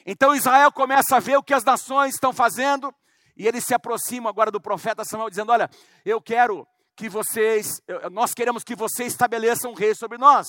[0.04, 2.94] Então Israel começa a ver o que as nações estão fazendo,
[3.34, 5.70] e ele se aproxima agora do profeta Samuel, dizendo: Olha,
[6.04, 7.80] eu quero que vocês,
[8.12, 10.46] nós queremos que vocês estabeleçam um rei sobre nós.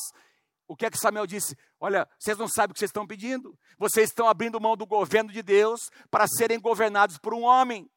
[0.67, 1.57] O que é que Samuel disse?
[1.79, 3.57] Olha, vocês não sabem o que vocês estão pedindo.
[3.77, 7.89] Vocês estão abrindo mão do governo de Deus para serem governados por um homem.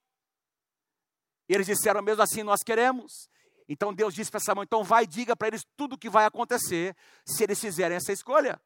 [1.49, 3.29] E eles disseram mesmo assim: Nós queremos.
[3.69, 6.25] Então Deus disse para Samuel: então vai e diga para eles tudo o que vai
[6.25, 8.61] acontecer se eles fizerem essa escolha.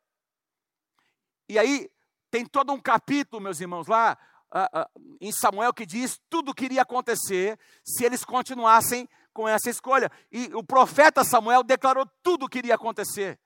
[1.49, 1.91] E aí
[2.31, 4.19] tem todo um capítulo, meus irmãos, lá
[4.55, 9.47] uh, uh, em Samuel que diz tudo o que iria acontecer se eles continuassem com
[9.47, 10.11] essa escolha.
[10.33, 13.39] E o profeta Samuel declarou tudo o que iria acontecer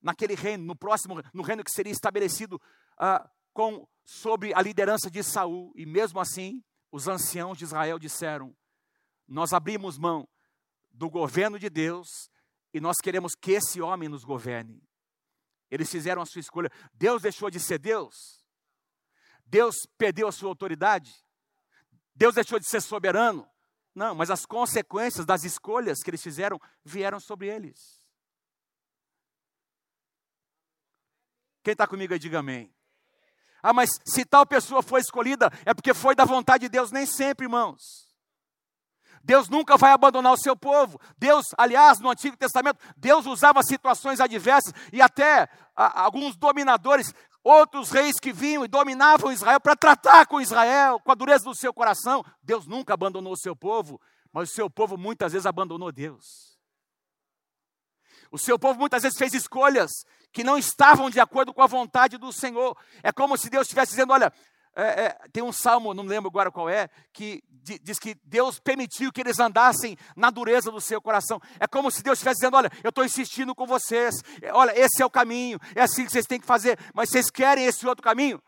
[0.00, 2.60] naquele reino, no próximo, no reino que seria estabelecido
[3.00, 5.72] uh, com sobre a liderança de Saul.
[5.74, 8.56] E mesmo assim, os anciãos de Israel disseram:
[9.26, 10.28] Nós abrimos mão
[10.90, 12.08] do governo de Deus
[12.72, 14.82] e nós queremos que esse homem nos governe.
[15.70, 16.70] Eles fizeram a sua escolha.
[16.94, 18.44] Deus deixou de ser Deus?
[19.44, 21.12] Deus perdeu a sua autoridade?
[22.14, 23.48] Deus deixou de ser soberano?
[23.94, 28.00] Não, mas as consequências das escolhas que eles fizeram vieram sobre eles.
[31.68, 32.72] Quem está comigo aí, diga amém.
[33.62, 37.04] Ah, mas se tal pessoa foi escolhida, é porque foi da vontade de Deus, nem
[37.04, 38.08] sempre, irmãos.
[39.22, 40.98] Deus nunca vai abandonar o seu povo.
[41.18, 47.12] Deus, aliás, no Antigo Testamento, Deus usava situações adversas e até a, alguns dominadores,
[47.44, 51.54] outros reis que vinham e dominavam Israel para tratar com Israel, com a dureza do
[51.54, 52.24] seu coração.
[52.42, 54.00] Deus nunca abandonou o seu povo,
[54.32, 56.47] mas o seu povo muitas vezes abandonou Deus.
[58.30, 59.90] O seu povo muitas vezes fez escolhas
[60.32, 62.76] que não estavam de acordo com a vontade do Senhor.
[63.02, 64.32] É como se Deus estivesse dizendo: olha,
[64.74, 67.42] é, é, tem um salmo, não lembro agora qual é, que
[67.82, 71.40] diz que Deus permitiu que eles andassem na dureza do seu coração.
[71.58, 75.02] É como se Deus estivesse dizendo: Olha, eu estou insistindo com vocês, é, olha, esse
[75.02, 78.04] é o caminho, é assim que vocês têm que fazer, mas vocês querem esse outro
[78.04, 78.40] caminho?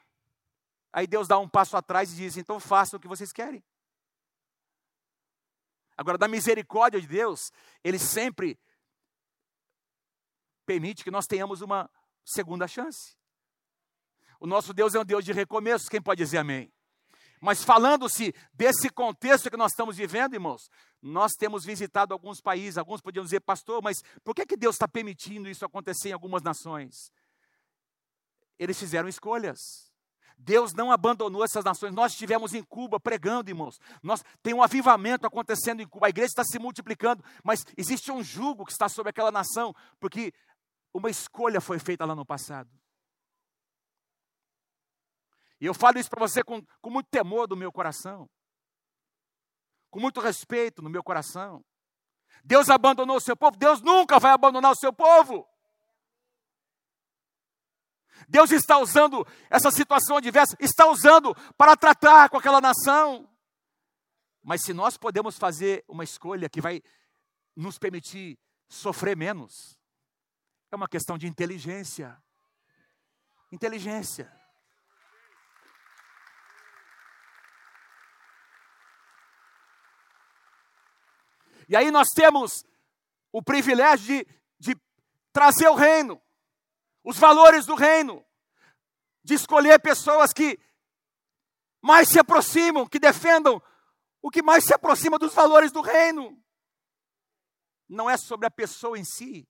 [0.92, 3.62] Aí Deus dá um passo atrás e diz: Então façam o que vocês querem.
[5.96, 7.50] Agora, da misericórdia de Deus,
[7.84, 8.58] Ele sempre
[10.70, 11.90] permite que nós tenhamos uma
[12.24, 13.16] segunda chance.
[14.38, 16.72] O nosso Deus é um Deus de recomeços, quem pode dizer amém?
[17.40, 20.70] Mas falando-se desse contexto que nós estamos vivendo, irmãos,
[21.02, 24.87] nós temos visitado alguns países, alguns podiam dizer, pastor, mas por que, que Deus está
[24.87, 27.11] permitindo isso acontecer em algumas nações?
[28.56, 29.90] Eles fizeram escolhas.
[30.42, 31.94] Deus não abandonou essas nações.
[31.94, 33.78] Nós estivemos em Cuba pregando, irmãos.
[34.02, 36.06] Nós tem um avivamento acontecendo em Cuba.
[36.06, 40.33] A igreja está se multiplicando, mas existe um jugo que está sobre aquela nação, porque
[40.92, 42.70] uma escolha foi feita lá no passado.
[45.61, 48.29] E eu falo isso para você com, com muito temor do meu coração,
[49.90, 51.64] com muito respeito no meu coração.
[52.42, 55.46] Deus abandonou o seu povo, Deus nunca vai abandonar o seu povo.
[58.29, 63.29] Deus está usando essa situação adversa, está usando para tratar com aquela nação.
[64.42, 66.83] Mas se nós podemos fazer uma escolha que vai
[67.55, 69.79] nos permitir sofrer menos,
[70.70, 72.16] é uma questão de inteligência.
[73.50, 74.33] Inteligência.
[81.68, 82.64] E aí nós temos
[83.33, 84.26] o privilégio de,
[84.59, 84.80] de
[85.33, 86.20] trazer o reino,
[87.04, 88.24] os valores do reino,
[89.22, 90.59] de escolher pessoas que
[91.80, 93.62] mais se aproximam, que defendam
[94.22, 96.40] o que mais se aproxima dos valores do reino.
[97.88, 99.48] Não é sobre a pessoa em si,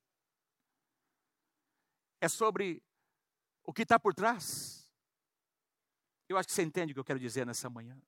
[2.21, 2.81] é sobre
[3.63, 4.89] o que está por trás.
[6.29, 7.99] Eu acho que você entende o que eu quero dizer nessa manhã.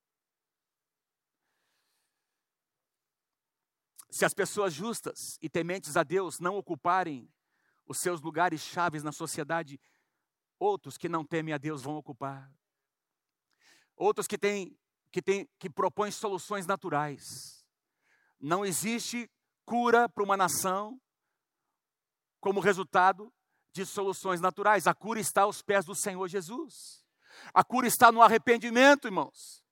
[4.10, 7.28] Se as pessoas justas e tementes a Deus não ocuparem
[7.88, 9.82] os seus lugares chaves na sociedade,
[10.60, 12.50] outros que não temem a Deus vão ocupar.
[13.96, 14.78] Outros que têm
[15.12, 17.64] que têm que propõem soluções naturais.
[18.40, 19.30] Não existe
[19.64, 21.00] cura para uma nação
[22.40, 23.32] como resultado
[23.74, 24.88] de soluções naturais.
[24.88, 27.04] A cura está aos pés do Senhor Jesus.
[27.54, 29.64] A cura está no arrependimento, irmãos.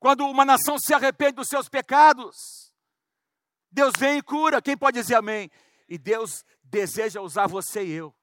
[0.00, 2.74] Quando uma nação se arrepende dos seus pecados,
[3.70, 4.60] Deus vem e cura.
[4.60, 5.50] Quem pode dizer amém?
[5.88, 8.14] E Deus deseja usar você e eu.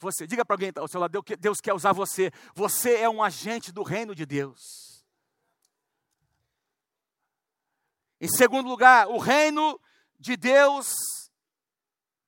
[0.00, 2.32] Você, diga para alguém ao seu lado, Deus quer usar você.
[2.54, 5.04] Você é um agente do reino de Deus.
[8.20, 9.78] Em segundo lugar, o reino
[10.18, 10.92] de Deus,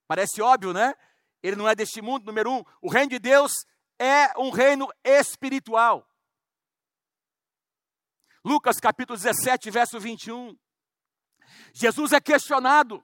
[0.07, 0.93] parece óbvio, né?
[1.41, 2.63] Ele não é deste mundo, número um.
[2.81, 3.65] O reino de Deus
[3.99, 6.07] é um reino espiritual.
[8.43, 10.57] Lucas capítulo 17, verso 21.
[11.73, 13.03] Jesus é questionado.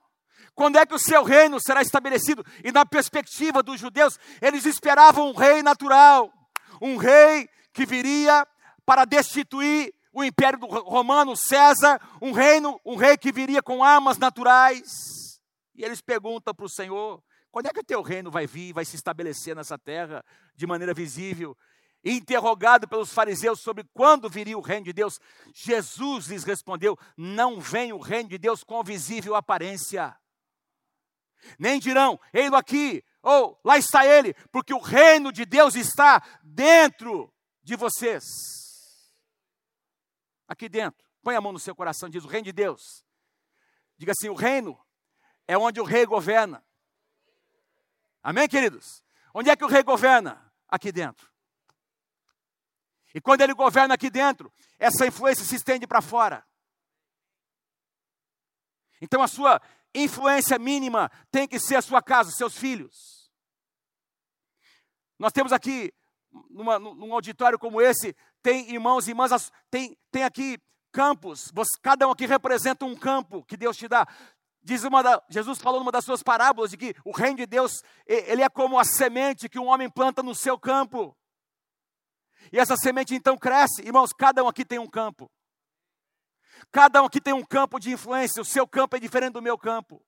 [0.55, 2.43] Quando é que o seu reino será estabelecido?
[2.63, 6.33] E na perspectiva dos judeus, eles esperavam um rei natural,
[6.81, 8.47] um rei que viria
[8.83, 15.39] para destituir o império romano, César, um reino, um rei que viria com armas naturais.
[15.75, 18.85] E eles perguntam para o Senhor: quando é que o teu reino vai vir, vai
[18.85, 20.23] se estabelecer nessa terra
[20.55, 21.57] de maneira visível?
[22.03, 25.19] interrogado pelos fariseus sobre quando viria o reino de Deus,
[25.53, 30.17] Jesus lhes respondeu: Não vem o reino de Deus com visível aparência.
[31.57, 37.33] Nem dirão, ei-lo aqui, ou lá está ele, porque o reino de Deus está dentro
[37.61, 38.23] de vocês.
[40.47, 41.05] Aqui dentro.
[41.21, 43.05] Põe a mão no seu coração, diz o reino de Deus.
[43.97, 44.79] Diga assim: o reino
[45.47, 46.63] é onde o rei governa.
[48.27, 49.01] Amém, queridos?
[49.33, 50.51] Onde é que o rei governa?
[50.67, 51.31] Aqui dentro.
[53.15, 56.45] E quando ele governa aqui dentro, essa influência se estende para fora.
[58.99, 59.61] Então a sua
[59.95, 63.31] influência mínima tem que ser a sua casa, seus filhos.
[65.17, 65.93] Nós temos aqui,
[66.49, 68.13] numa, num auditório como esse,
[68.43, 70.61] tem irmãos e irmãs, tem, tem aqui
[70.91, 71.49] campos,
[71.81, 74.05] cada um aqui representa um campo que Deus te dá.
[74.67, 77.81] Diz uma da, Jesus falou numa das suas parábolas de que o reino de Deus,
[78.05, 81.17] ele é como a semente que um homem planta no seu campo.
[82.51, 83.81] E essa semente então cresce.
[83.81, 85.31] Irmãos, cada um aqui tem um campo.
[86.69, 88.41] Cada um aqui tem um campo de influência.
[88.41, 90.05] O seu campo é diferente do meu campo.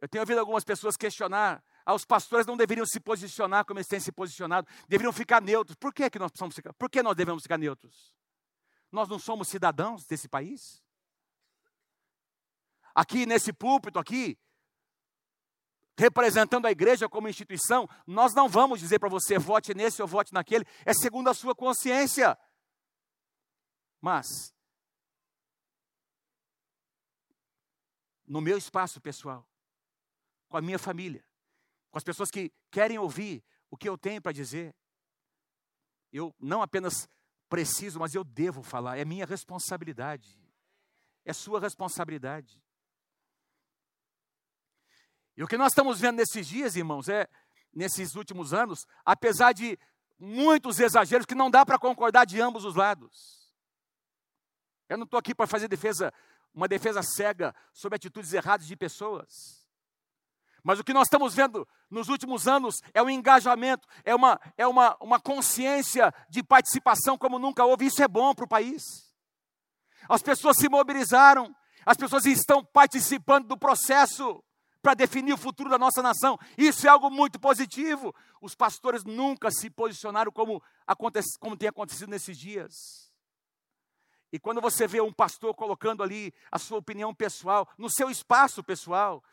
[0.00, 1.64] Eu tenho ouvido algumas pessoas questionar.
[1.84, 4.68] Ah, os pastores não deveriam se posicionar como eles têm se posicionado.
[4.86, 5.74] Deveriam ficar neutros.
[5.74, 6.72] Por que, que nós precisamos ficar?
[6.74, 8.14] Por que nós devemos ficar neutros?
[8.92, 10.85] Nós não somos cidadãos desse país?
[12.96, 14.38] Aqui nesse púlpito aqui,
[15.98, 20.32] representando a igreja como instituição, nós não vamos dizer para você vote nesse ou vote
[20.32, 22.38] naquele, é segundo a sua consciência.
[24.00, 24.26] Mas,
[28.26, 29.46] no meu espaço pessoal,
[30.48, 31.22] com a minha família,
[31.90, 34.74] com as pessoas que querem ouvir o que eu tenho para dizer,
[36.10, 37.06] eu não apenas
[37.46, 40.40] preciso, mas eu devo falar, é minha responsabilidade,
[41.26, 42.64] é sua responsabilidade.
[45.36, 47.28] E o que nós estamos vendo nesses dias, irmãos, é,
[47.72, 49.78] nesses últimos anos, apesar de
[50.18, 53.52] muitos exageros que não dá para concordar de ambos os lados.
[54.88, 56.12] Eu não estou aqui para fazer defesa,
[56.54, 59.66] uma defesa cega sobre atitudes erradas de pessoas.
[60.62, 64.66] Mas o que nós estamos vendo nos últimos anos é um engajamento, é uma, é
[64.66, 67.86] uma, uma consciência de participação como nunca houve.
[67.86, 68.82] Isso é bom para o país.
[70.08, 74.42] As pessoas se mobilizaram, as pessoas estão participando do processo
[74.86, 76.38] para definir o futuro da nossa nação.
[76.56, 78.14] Isso é algo muito positivo.
[78.40, 83.12] Os pastores nunca se posicionaram como, acontece, como tem acontecido nesses dias.
[84.32, 88.62] E quando você vê um pastor colocando ali a sua opinião pessoal, no seu espaço
[88.62, 89.24] pessoal,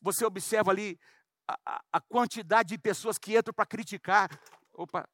[0.00, 0.98] você observa ali
[1.46, 4.30] a, a quantidade de pessoas que entram para criticar.
[4.72, 5.06] Opa!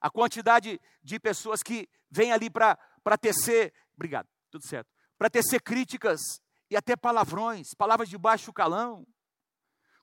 [0.00, 2.78] A quantidade de pessoas que vêm ali para
[3.20, 3.74] tecer.
[3.94, 4.90] Obrigado, tudo certo.
[5.18, 6.40] Para tecer críticas
[6.70, 9.06] e até palavrões, palavras de baixo calão,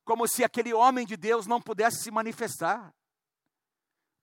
[0.03, 2.93] como se aquele homem de Deus não pudesse se manifestar.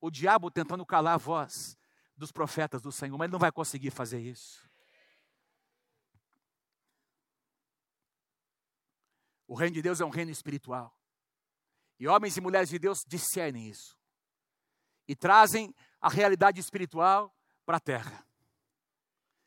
[0.00, 1.76] O diabo tentando calar a voz
[2.16, 4.68] dos profetas do Senhor, mas ele não vai conseguir fazer isso.
[9.46, 10.96] O reino de Deus é um reino espiritual.
[11.98, 13.96] E homens e mulheres de Deus discernem isso.
[15.06, 17.32] E trazem a realidade espiritual
[17.64, 18.26] para a terra.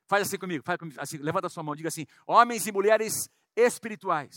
[0.07, 3.29] Faz assim comigo, faz comigo, assim, levanta a sua mão, diga assim: homens e mulheres
[3.55, 4.35] espirituais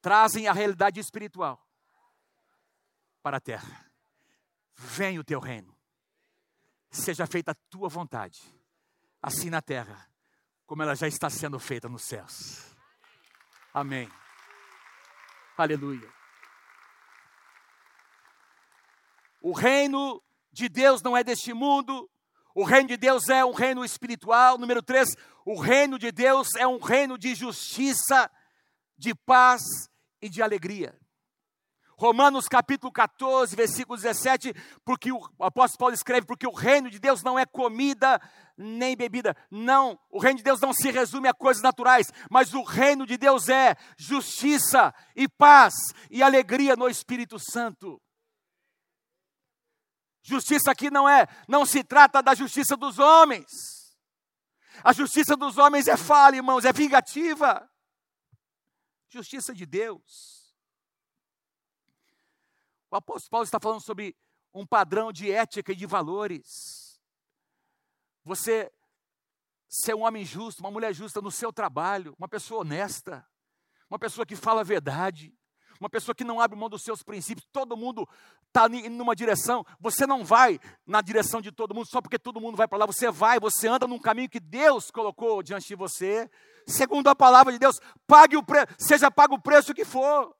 [0.00, 1.64] trazem a realidade espiritual
[3.22, 3.90] para a terra.
[4.74, 5.76] Vem o teu reino.
[6.90, 8.42] Seja feita a tua vontade,
[9.22, 10.10] assim na terra,
[10.66, 12.76] como ela já está sendo feita nos céus.
[13.72, 14.10] Amém.
[15.56, 16.12] Aleluia.
[19.40, 22.10] O reino de Deus não é deste mundo,
[22.54, 24.58] o reino de Deus é um reino espiritual.
[24.58, 25.08] Número três,
[25.44, 28.30] o reino de Deus é um reino de justiça,
[28.96, 29.62] de paz
[30.20, 30.94] e de alegria.
[32.02, 34.52] Romanos capítulo 14, versículo 17,
[34.84, 38.20] porque o apóstolo Paulo escreve, porque o reino de Deus não é comida
[38.56, 39.36] nem bebida.
[39.48, 43.16] Não, o reino de Deus não se resume a coisas naturais, mas o reino de
[43.16, 45.74] Deus é justiça e paz
[46.10, 48.01] e alegria no Espírito Santo.
[50.22, 53.96] Justiça aqui não é, não se trata da justiça dos homens.
[54.84, 57.68] A justiça dos homens é falha, irmãos, é vingativa.
[59.08, 60.56] Justiça de Deus.
[62.90, 64.16] O apóstolo Paulo está falando sobre
[64.54, 67.00] um padrão de ética e de valores.
[68.24, 68.72] Você
[69.68, 73.26] ser um homem justo, uma mulher justa no seu trabalho, uma pessoa honesta,
[73.88, 75.34] uma pessoa que fala a verdade,
[75.82, 78.08] uma pessoa que não abre mão dos seus princípios, todo mundo
[78.46, 82.40] está indo numa direção, você não vai na direção de todo mundo só porque todo
[82.40, 85.74] mundo vai para lá, você vai, você anda num caminho que Deus colocou diante de
[85.74, 86.30] você,
[86.66, 90.32] segundo a palavra de Deus, pague o preço, seja pago o preço que for.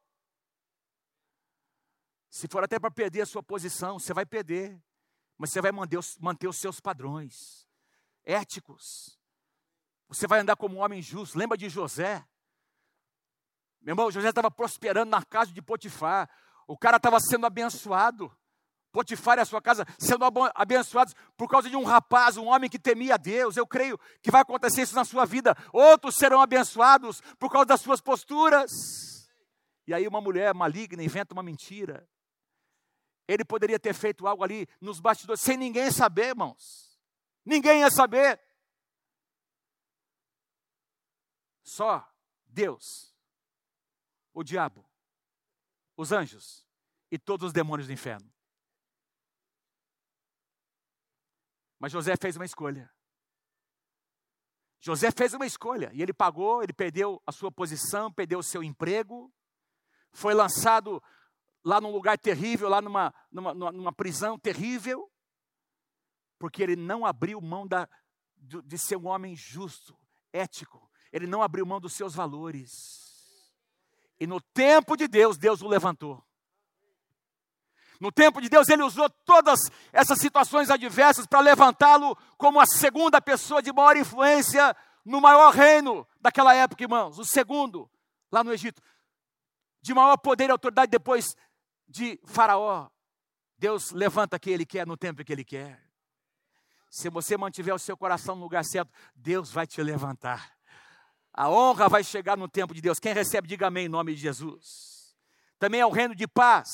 [2.31, 4.81] Se for até para perder a sua posição, você vai perder,
[5.37, 7.67] mas você vai manter os, manter os seus padrões
[8.25, 9.19] éticos.
[10.07, 11.37] Você vai andar como um homem justo.
[11.37, 12.25] Lembra de José?
[13.83, 16.31] Meu irmão, José estava prosperando na casa de Potifar.
[16.69, 18.35] O cara estava sendo abençoado.
[18.93, 20.25] Potifar e a sua casa sendo
[20.55, 23.57] abençoados por causa de um rapaz, um homem que temia a Deus.
[23.57, 25.57] Eu creio que vai acontecer isso na sua vida.
[25.73, 28.71] Outros serão abençoados por causa das suas posturas.
[29.87, 32.09] E aí uma mulher maligna inventa uma mentira.
[33.27, 37.01] Ele poderia ter feito algo ali nos bastidores sem ninguém saber, irmãos.
[37.45, 38.39] Ninguém ia saber.
[41.65, 42.07] Só
[42.47, 43.12] Deus
[44.33, 44.89] o diabo,
[45.97, 46.67] os anjos
[47.11, 48.33] e todos os demônios do inferno.
[51.79, 52.91] Mas José fez uma escolha.
[54.81, 58.63] José fez uma escolha e ele pagou, ele perdeu a sua posição, perdeu o seu
[58.63, 59.33] emprego,
[60.13, 61.03] foi lançado
[61.65, 65.11] lá num lugar terrível, lá numa, numa, numa prisão terrível,
[66.39, 67.89] porque ele não abriu mão da,
[68.37, 69.97] de ser um homem justo,
[70.33, 73.12] ético, ele não abriu mão dos seus valores.
[74.23, 76.25] E no tempo de Deus, Deus o levantou.
[77.99, 79.59] No tempo de Deus, ele usou todas
[79.93, 86.07] essas situações adversas para levantá-lo como a segunda pessoa de maior influência no maior reino
[86.21, 87.19] daquela época, irmãos.
[87.19, 87.91] O segundo,
[88.31, 88.81] lá no Egito,
[89.81, 91.35] de maior poder e autoridade depois
[91.89, 92.89] de Faraó.
[93.59, 95.83] Deus levanta quem ele quer no tempo que ele quer.
[96.89, 100.57] Se você mantiver o seu coração no lugar certo, Deus vai te levantar.
[101.33, 102.99] A honra vai chegar no tempo de Deus.
[102.99, 105.17] Quem recebe, diga amém em nome de Jesus.
[105.59, 106.69] Também é o reino de paz.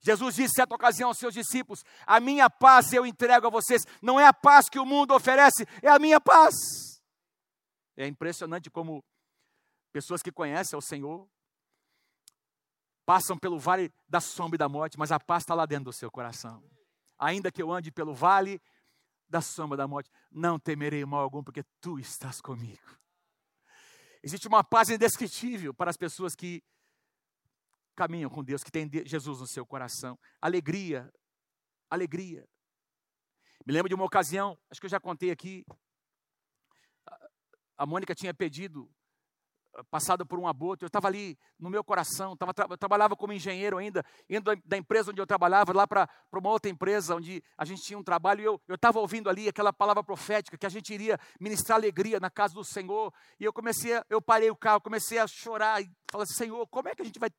[0.00, 3.82] Jesus disse, certa ocasião, aos seus discípulos: A minha paz eu entrego a vocês.
[4.02, 6.54] Não é a paz que o mundo oferece, é a minha paz.
[7.96, 9.04] É impressionante como
[9.92, 11.28] pessoas que conhecem o Senhor
[13.08, 15.92] passam pelo vale da sombra e da morte, mas a paz está lá dentro do
[15.94, 16.62] seu coração.
[17.18, 18.60] Ainda que eu ande pelo vale
[19.28, 22.98] da sombra da morte, não temerei mal algum, porque tu estás comigo.
[24.22, 26.62] Existe uma paz indescritível para as pessoas que
[27.94, 30.18] caminham com Deus, que têm Jesus no seu coração.
[30.40, 31.12] Alegria,
[31.90, 32.48] alegria.
[33.66, 35.64] Me lembro de uma ocasião, acho que eu já contei aqui,
[37.76, 38.90] a Mônica tinha pedido
[39.90, 43.78] passado por um aborto, eu estava ali no meu coração, tava, eu trabalhava como engenheiro
[43.78, 47.82] ainda, indo da empresa onde eu trabalhava lá para uma outra empresa onde a gente
[47.82, 51.18] tinha um trabalho, e eu estava ouvindo ali aquela palavra profética que a gente iria
[51.40, 55.18] ministrar alegria na casa do Senhor, e eu comecei, a, eu parei o carro, comecei
[55.18, 57.30] a chorar e falei, Senhor, como é que a gente vai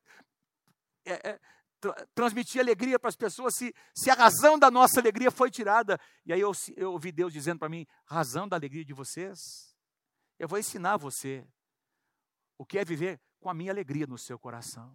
[1.06, 1.40] é, é,
[1.80, 6.00] tra transmitir alegria para as pessoas se, se a razão da nossa alegria foi tirada?
[6.26, 9.40] E aí eu, eu ouvi Deus dizendo para mim, razão da alegria de vocês?
[10.38, 11.46] Eu vou ensinar você
[12.60, 14.94] o que é viver com a minha alegria no seu coração.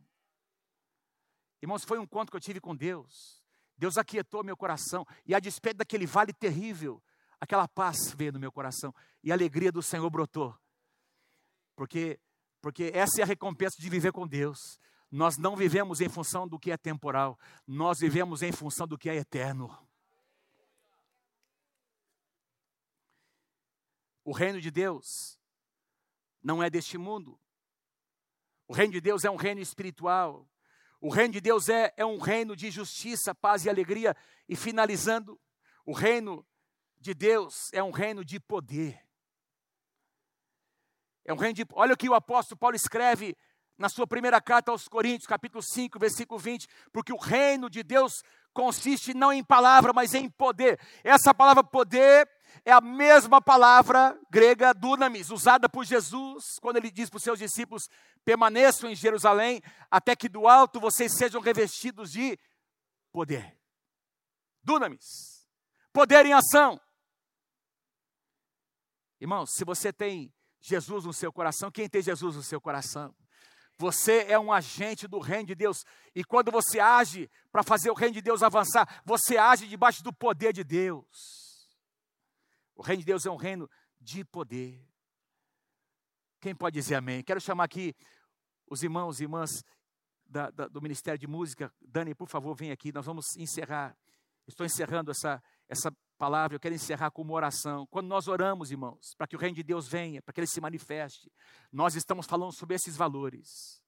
[1.63, 3.43] Irmãos, foi um encontro que eu tive com Deus.
[3.77, 5.07] Deus aquietou meu coração.
[5.25, 7.03] E a despeito daquele vale terrível,
[7.41, 8.95] aquela paz veio no meu coração.
[9.23, 10.55] E a alegria do Senhor brotou.
[11.75, 12.21] Porque,
[12.61, 14.59] porque essa é a recompensa de viver com Deus.
[15.11, 19.09] Nós não vivemos em função do que é temporal, nós vivemos em função do que
[19.09, 19.75] é eterno.
[24.23, 25.39] O reino de Deus
[26.43, 27.39] não é deste mundo.
[28.67, 30.49] O reino de Deus é um reino espiritual.
[31.01, 34.17] O reino de Deus é, é um reino de justiça, paz e alegria.
[34.49, 35.39] E finalizando,
[35.85, 36.47] o reino
[36.99, 38.99] de Deus é um reino de poder.
[41.25, 41.65] É um reino de.
[41.73, 43.37] Olha o que o apóstolo Paulo escreve
[43.77, 48.23] na sua primeira carta aos Coríntios, capítulo 5, versículo 20, porque o reino de Deus
[48.53, 50.79] consiste não em palavra, mas em poder.
[51.03, 52.29] Essa palavra poder
[52.65, 57.39] é a mesma palavra grega dunamis, usada por Jesus quando ele diz para os seus
[57.39, 57.89] discípulos:
[58.25, 62.39] permaneçam em Jerusalém, até que do alto vocês sejam revestidos de
[63.13, 63.59] poder.
[64.63, 65.47] Dunamis,
[65.93, 66.81] poder em ação.
[69.21, 73.15] Irmãos, se você tem Jesus no seu coração, quem tem Jesus no seu coração?
[73.77, 75.85] Você é um agente do reino de Deus.
[76.15, 80.13] E quando você age para fazer o reino de Deus avançar, você age debaixo do
[80.13, 81.44] poder de Deus.
[82.75, 83.69] O reino de Deus é um reino
[84.01, 84.85] de poder.
[86.41, 87.23] Quem pode dizer amém?
[87.23, 87.95] Quero chamar aqui
[88.67, 89.65] os irmãos e irmãs
[90.27, 91.73] da, da, do Ministério de Música.
[91.81, 92.93] Dani, por favor, vem aqui.
[92.93, 93.97] Nós vamos encerrar.
[94.47, 96.57] Estou encerrando essa, essa palavra.
[96.57, 97.87] Eu quero encerrar com uma oração.
[97.87, 100.61] Quando nós oramos, irmãos, para que o reino de Deus venha, para que ele se
[100.61, 101.33] manifeste,
[101.73, 103.83] nós estamos falando sobre esses valores.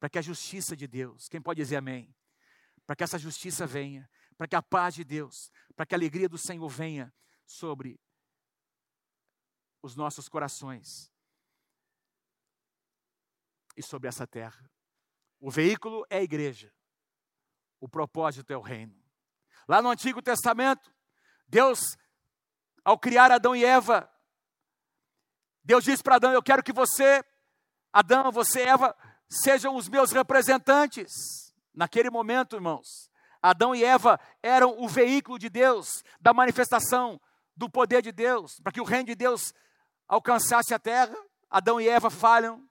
[0.00, 2.14] Para que a justiça de Deus, quem pode dizer amém?
[2.86, 6.28] Para que essa justiça venha, para que a paz de Deus, para que a alegria
[6.28, 7.14] do Senhor venha
[7.46, 8.00] sobre
[9.84, 11.12] os nossos corações
[13.76, 14.70] e sobre essa terra.
[15.38, 16.72] O veículo é a igreja,
[17.78, 18.96] o propósito é o reino.
[19.68, 20.90] Lá no Antigo Testamento,
[21.46, 21.98] Deus,
[22.82, 24.10] ao criar Adão e Eva,
[25.62, 27.22] Deus disse para Adão: Eu quero que você,
[27.92, 28.96] Adão, você, Eva,
[29.28, 31.12] sejam os meus representantes.
[31.74, 33.10] Naquele momento, irmãos,
[33.42, 37.20] Adão e Eva eram o veículo de Deus, da manifestação
[37.54, 39.52] do poder de Deus, para que o reino de Deus
[40.08, 41.14] alcançasse a terra.
[41.50, 42.62] Adão e Eva falham.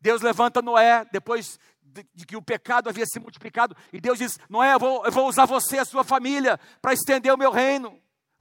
[0.00, 4.74] Deus levanta Noé, depois de, que o pecado havia se multiplicado, e Deus diz: Noé,
[4.74, 8.00] eu vou, eu vou usar você e a sua família para estender o meu reino.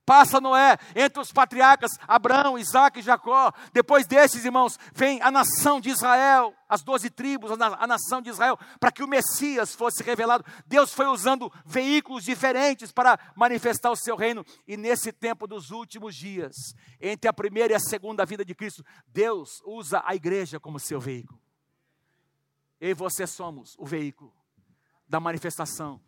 [0.10, 3.53] Passa Noé entre os patriarcas Abraão, Isaac e Jacó.
[3.72, 8.57] Depois desses, irmãos, vem a nação de Israel, as doze tribos, a nação de Israel,
[8.80, 10.43] para que o Messias fosse revelado.
[10.66, 14.43] Deus foi usando veículos diferentes para manifestar o seu reino.
[14.68, 16.55] E nesse tempo dos últimos dias,
[16.99, 20.99] entre a primeira e a segunda vida de Cristo, Deus usa a igreja como seu
[20.99, 21.39] veículo.
[22.82, 24.34] Eu e você somos o veículo
[25.07, 26.01] da manifestação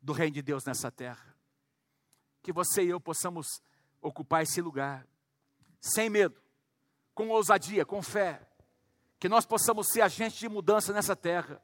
[0.00, 1.27] do reino de Deus nessa terra
[2.48, 3.60] que você e eu possamos
[4.00, 5.06] ocupar esse lugar,
[5.82, 6.34] sem medo,
[7.14, 8.40] com ousadia, com fé,
[9.20, 11.60] que nós possamos ser agentes de mudança nessa terra.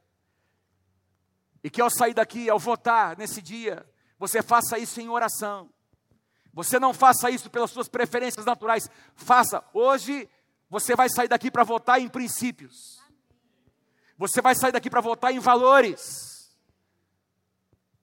[1.63, 3.83] E que ao sair daqui, ao votar nesse dia,
[4.19, 5.71] você faça isso em oração.
[6.53, 8.87] Você não faça isso pelas suas preferências naturais.
[9.15, 9.63] Faça.
[9.73, 10.29] Hoje
[10.69, 13.01] você vai sair daqui para votar em princípios.
[14.19, 16.34] Você vai sair daqui para votar em valores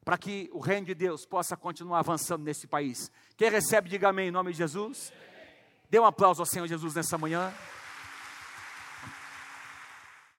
[0.05, 3.11] para que o reino de Deus possa continuar avançando nesse país.
[3.37, 5.13] Quem recebe, diga amém em nome de Jesus.
[5.89, 7.53] Dê um aplauso ao Senhor Jesus nessa manhã.